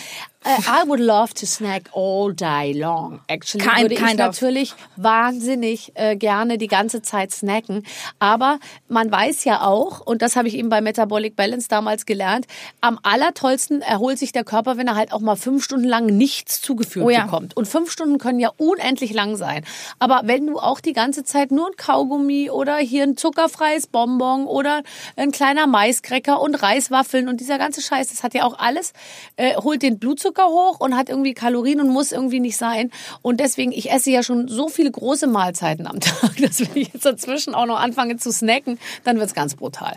Uh, 0.47 0.51
I 0.69 0.87
would 0.87 1.01
love 1.01 1.35
to 1.35 1.47
snack 1.47 1.91
all 1.95 2.33
day 2.33 2.73
long. 2.73 3.21
Actually 3.27 3.65
Kind- 3.67 3.83
würde 3.83 3.95
ich 3.97 4.15
natürlich 4.17 4.75
wahnsinnig 4.97 5.91
äh, 5.97 6.15
gerne 6.15 6.59
die 6.59 6.69
ganze 6.69 7.03
Zeit 7.03 7.33
snacken. 7.33 7.85
Aber 8.21 8.61
man 8.89 9.11
weiß 9.11 9.43
ja 9.45 9.63
auch, 9.67 10.01
und 10.01 10.23
das 10.23 10.37
habe 10.37 10.47
ich 10.47 10.55
eben 10.55 10.69
bei 10.69 10.81
Metabolic 10.81 11.35
Balance 11.35 11.67
damals 11.69 12.07
gelernt, 12.07 12.47
am 12.81 13.01
allertollsten 13.03 13.83
erholt 13.83 14.19
sich 14.21 14.31
der 14.31 14.45
Körper, 14.45 14.77
wenn 14.77 14.87
er 14.87 14.95
halt 14.95 15.13
auch 15.13 15.19
mal 15.19 15.35
fünf 15.35 15.65
Stunden 15.65 15.89
lang 15.89 16.07
nichts 16.07 16.61
zugeführt 16.63 17.05
Oh 17.05 17.11
ja. 17.11 17.25
bekommt. 17.25 17.57
Und 17.57 17.67
fünf 17.67 17.91
Stunden 17.91 18.19
können 18.19 18.39
ja 18.39 18.53
unendlich 18.59 19.13
lang 19.13 19.35
sein. 19.37 19.65
Aber 19.99 20.21
wenn 20.25 20.47
du 20.47 20.61
auch 20.61 20.79
die 20.79 20.93
ganze 20.93 21.25
Zeit 21.25 21.51
nur 21.51 21.67
ein 21.67 21.77
Kaugummi 21.77 22.49
oder 22.49 22.77
hier 22.77 23.03
ein 23.03 23.17
zuckerfreies 23.17 23.89
Bonbon 23.89 24.47
oder 24.47 24.85
ein 25.17 25.33
kleiner 25.33 25.67
Maiskräcker 25.67 26.41
und 26.41 26.55
Reiswaffeln 26.55 27.29
und 27.29 27.41
dieser 27.41 27.59
ganze 27.59 27.83
Scheiß, 27.83 28.09
das 28.11 28.23
hat 28.23 28.35
ja 28.35 28.45
auch 28.45 28.57
alles, 28.57 28.93
äh, 29.37 29.57
holt 29.57 29.83
den 29.83 29.99
Blutzucker 29.99 30.28
hoch 30.37 30.81
und 30.81 30.97
hat 30.97 31.09
irgendwie 31.09 31.35
Kalorien 31.35 31.81
und 31.81 31.89
muss 31.89 32.13
irgendwie 32.13 32.41
nicht 32.41 32.57
sein. 32.57 32.91
Und 33.23 33.41
deswegen, 33.41 33.73
ich 33.73 33.91
esse 33.91 34.11
ja 34.11 34.23
schon 34.23 34.49
so 34.49 34.69
viele 34.69 34.91
große 34.91 35.27
Mahlzeiten 35.27 35.87
am 35.87 36.01
Tag, 36.01 36.37
dass 36.39 36.61
wenn 36.61 36.83
ich 36.83 36.93
jetzt 36.93 37.05
dazwischen 37.05 37.55
auch 37.55 37.67
noch 37.67 37.79
anfange 37.79 38.17
zu 38.17 38.33
snacken, 38.33 38.79
dann 39.05 39.19
wird's 39.19 39.35
ganz 39.35 39.55
brutal. 39.57 39.97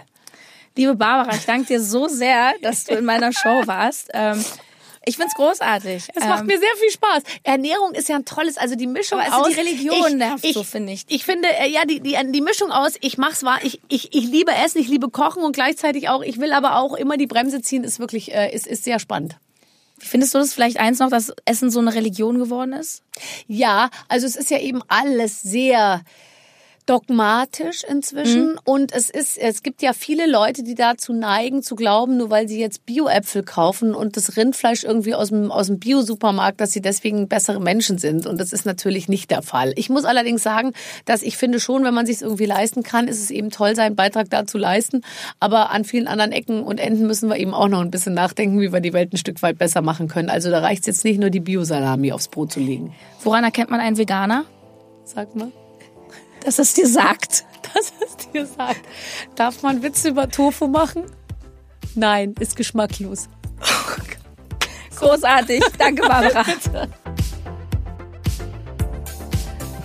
Liebe 0.75 0.95
Barbara, 0.95 1.35
ich 1.35 1.45
danke 1.45 1.67
dir 1.67 1.81
so 1.81 2.07
sehr, 2.07 2.53
dass 2.61 2.85
du 2.85 2.95
in 2.95 3.03
meiner 3.03 3.33
Show 3.33 3.67
warst. 3.67 4.09
Ähm, 4.13 4.43
ich 5.03 5.17
find's 5.17 5.33
großartig. 5.33 6.09
Es 6.13 6.23
macht 6.23 6.41
Ähm, 6.41 6.45
mir 6.45 6.59
sehr 6.59 6.75
viel 6.79 6.91
Spaß. 6.91 7.23
Ernährung 7.43 7.93
ist 7.93 8.07
ja 8.07 8.15
ein 8.17 8.25
tolles, 8.25 8.57
also 8.57 8.75
die 8.75 8.85
Mischung 8.85 9.19
also 9.19 9.37
aus 9.37 9.49
die 9.49 9.55
Religion 9.55 10.17
nervt 10.17 10.45
so, 10.53 10.63
finde 10.63 10.93
ich. 10.93 11.05
Ich 11.07 11.25
finde, 11.25 11.47
äh, 11.49 11.69
ja, 11.69 11.85
die, 11.85 12.01
die, 12.01 12.15
die 12.31 12.41
Mischung 12.41 12.71
aus, 12.71 12.93
ich 13.01 13.17
mach's 13.17 13.43
wahr, 13.43 13.59
ich, 13.63 13.81
ich, 13.89 14.13
ich 14.13 14.25
liebe 14.25 14.51
Essen, 14.53 14.79
ich 14.79 14.87
liebe 14.87 15.09
Kochen 15.09 15.43
und 15.43 15.53
gleichzeitig 15.53 16.07
auch, 16.07 16.21
ich 16.21 16.39
will 16.39 16.53
aber 16.53 16.77
auch 16.77 16.93
immer 16.93 17.17
die 17.17 17.25
Bremse 17.27 17.61
ziehen, 17.61 17.83
ist 17.83 17.99
wirklich, 17.99 18.33
äh, 18.33 18.53
ist, 18.53 18.67
ist 18.67 18.83
sehr 18.83 18.99
spannend. 18.99 19.37
Findest 20.03 20.33
du 20.33 20.39
das 20.39 20.53
vielleicht 20.53 20.79
eins 20.79 20.99
noch, 20.99 21.09
dass 21.09 21.33
Essen 21.45 21.69
so 21.69 21.79
eine 21.79 21.93
Religion 21.93 22.39
geworden 22.39 22.73
ist? 22.73 23.03
Ja, 23.47 23.89
also 24.07 24.25
es 24.25 24.35
ist 24.35 24.49
ja 24.49 24.59
eben 24.59 24.81
alles 24.87 25.41
sehr 25.41 26.01
dogmatisch 26.85 27.83
inzwischen 27.83 28.57
und 28.63 28.93
es 28.93 29.09
ist 29.09 29.37
es 29.37 29.63
gibt 29.63 29.81
ja 29.81 29.93
viele 29.93 30.29
Leute, 30.29 30.63
die 30.63 30.75
dazu 30.75 31.13
neigen 31.13 31.63
zu 31.63 31.75
glauben, 31.75 32.17
nur 32.17 32.29
weil 32.29 32.47
sie 32.47 32.59
jetzt 32.59 32.85
Bio-Äpfel 32.85 33.43
kaufen 33.43 33.93
und 33.93 34.17
das 34.17 34.37
Rindfleisch 34.37 34.83
irgendwie 34.83 35.15
aus 35.15 35.29
dem 35.29 35.51
aus 35.51 35.67
dem 35.67 35.79
Bio-Supermarkt, 35.79 36.59
dass 36.59 36.71
sie 36.71 36.81
deswegen 36.81 37.27
bessere 37.27 37.59
Menschen 37.59 37.97
sind 37.97 38.25
und 38.25 38.39
das 38.39 38.53
ist 38.53 38.65
natürlich 38.65 39.07
nicht 39.07 39.31
der 39.31 39.41
Fall. 39.41 39.73
Ich 39.75 39.89
muss 39.89 40.05
allerdings 40.05 40.43
sagen, 40.43 40.73
dass 41.05 41.23
ich 41.23 41.37
finde 41.37 41.59
schon, 41.59 41.83
wenn 41.83 41.93
man 41.93 42.05
sich 42.05 42.21
irgendwie 42.21 42.45
leisten 42.45 42.83
kann, 42.83 43.07
ist 43.07 43.21
es 43.21 43.31
eben 43.31 43.51
toll 43.51 43.75
seinen 43.75 43.95
Beitrag 43.95 44.29
dazu 44.29 44.57
leisten, 44.57 45.01
aber 45.39 45.71
an 45.71 45.83
vielen 45.83 46.07
anderen 46.07 46.31
Ecken 46.31 46.63
und 46.63 46.79
Enden 46.79 47.07
müssen 47.07 47.29
wir 47.29 47.37
eben 47.37 47.53
auch 47.53 47.67
noch 47.67 47.81
ein 47.81 47.91
bisschen 47.91 48.13
nachdenken, 48.13 48.59
wie 48.59 48.73
wir 48.73 48.79
die 48.79 48.93
Welt 48.93 49.13
ein 49.13 49.17
Stück 49.17 49.41
weit 49.41 49.57
besser 49.57 49.81
machen 49.81 50.07
können. 50.07 50.29
Also 50.29 50.49
da 50.49 50.59
reicht 50.59 50.81
es 50.81 50.87
jetzt 50.87 51.03
nicht 51.03 51.19
nur 51.19 51.29
die 51.29 51.39
Bio-Salami 51.39 52.11
aufs 52.11 52.27
Brot 52.27 52.51
zu 52.51 52.59
legen. 52.59 52.93
Woran 53.23 53.43
erkennt 53.43 53.69
man 53.69 53.79
einen 53.79 53.97
Veganer? 53.97 54.45
Sag 55.03 55.35
mal. 55.35 55.51
Dass 56.43 56.59
es 56.59 56.73
dir 56.73 56.87
sagt. 56.87 57.45
dass 57.73 57.93
es 58.05 58.17
dir 58.31 58.45
sagt. 58.45 58.81
Darf 59.35 59.61
man 59.61 59.81
Witze 59.83 60.09
über 60.09 60.29
Tofu 60.29 60.67
machen? 60.67 61.03
Nein, 61.95 62.35
ist 62.39 62.55
geschmacklos. 62.55 63.27
Großartig. 64.95 65.63
Danke, 65.77 66.07
Barbara. 66.07 66.45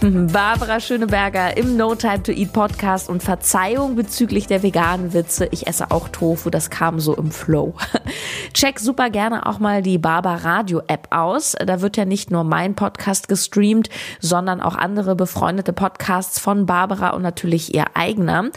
Barbara 0.32 0.80
Schöneberger 0.80 1.56
im 1.56 1.76
No 1.76 1.94
Time 1.94 2.22
to 2.22 2.32
Eat 2.32 2.52
Podcast 2.52 3.08
und 3.08 3.22
Verzeihung 3.22 3.96
bezüglich 3.96 4.46
der 4.46 4.62
veganen 4.62 5.12
Witze. 5.12 5.48
Ich 5.52 5.66
esse 5.66 5.90
auch 5.90 6.08
Tofu, 6.08 6.50
das 6.50 6.70
kam 6.70 7.00
so 7.00 7.14
im 7.14 7.30
Flow. 7.30 7.74
Check 8.52 8.78
super 8.78 9.10
gerne 9.10 9.46
auch 9.46 9.58
mal 9.58 9.82
die 9.82 9.98
Barbara 9.98 10.36
Radio 10.36 10.82
App 10.86 11.08
aus. 11.10 11.56
Da 11.64 11.80
wird 11.80 11.96
ja 11.96 12.04
nicht 12.04 12.30
nur 12.30 12.44
mein 12.44 12.74
Podcast 12.74 13.28
gestreamt, 13.28 13.88
sondern 14.20 14.60
auch 14.60 14.74
andere 14.74 15.16
befreundete 15.16 15.72
Podcasts 15.72 16.38
von 16.38 16.66
Barbara 16.66 17.10
und 17.10 17.22
natürlich 17.22 17.74
ihr 17.74 17.84
eigener. 17.94 18.50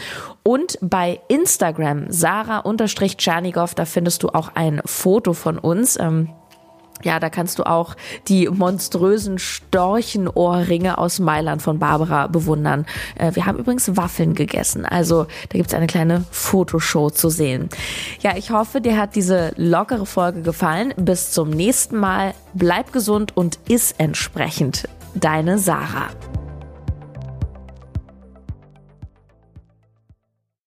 Und 0.44 0.78
bei 0.82 1.20
Instagram, 1.28 2.06
Sarah-Tschernigow, 2.10 3.76
da 3.76 3.86
findest 3.86 4.24
du 4.24 4.30
auch 4.30 4.52
ein 4.56 4.82
Foto 4.86 5.34
von 5.34 5.58
uns. 5.58 5.98
Ähm, 6.00 6.30
ja, 7.04 7.20
da 7.20 7.30
kannst 7.30 7.60
du 7.60 7.64
auch 7.64 7.96
die 8.28 8.48
monströsen 8.48 9.40
Storchenohrringe 9.40 10.98
aus 10.98 11.20
Mailand 11.20 11.62
von 11.62 11.80
Barbara 11.80 12.28
bewundern. 12.28 12.86
Äh, 13.16 13.36
Wir 13.36 13.46
haben 13.46 13.58
übrigens 13.58 13.96
Waffeln 13.96 14.34
gegessen, 14.34 14.86
also 14.86 15.26
da 15.50 15.58
gibt's 15.58 15.74
eine 15.74 15.88
kleine 15.88 16.26
Fotoshow 16.32 17.10
zu 17.12 17.30
sehen. 17.30 17.70
Ja, 18.22 18.36
ich 18.36 18.52
hoffe, 18.52 18.82
dir 18.82 18.98
hat 18.98 19.16
diese 19.16 19.54
lockere 19.56 20.06
Folge 20.06 20.42
gefallen. 20.42 20.94
Bis 20.98 21.32
zum 21.32 21.50
nächsten 21.50 21.98
Mal. 21.98 22.34
Bleib 22.54 22.92
gesund 22.92 23.36
und 23.36 23.60
iss 23.68 23.94
entsprechend. 23.98 24.88
Deine 25.16 25.58
Sarah. 25.58 26.10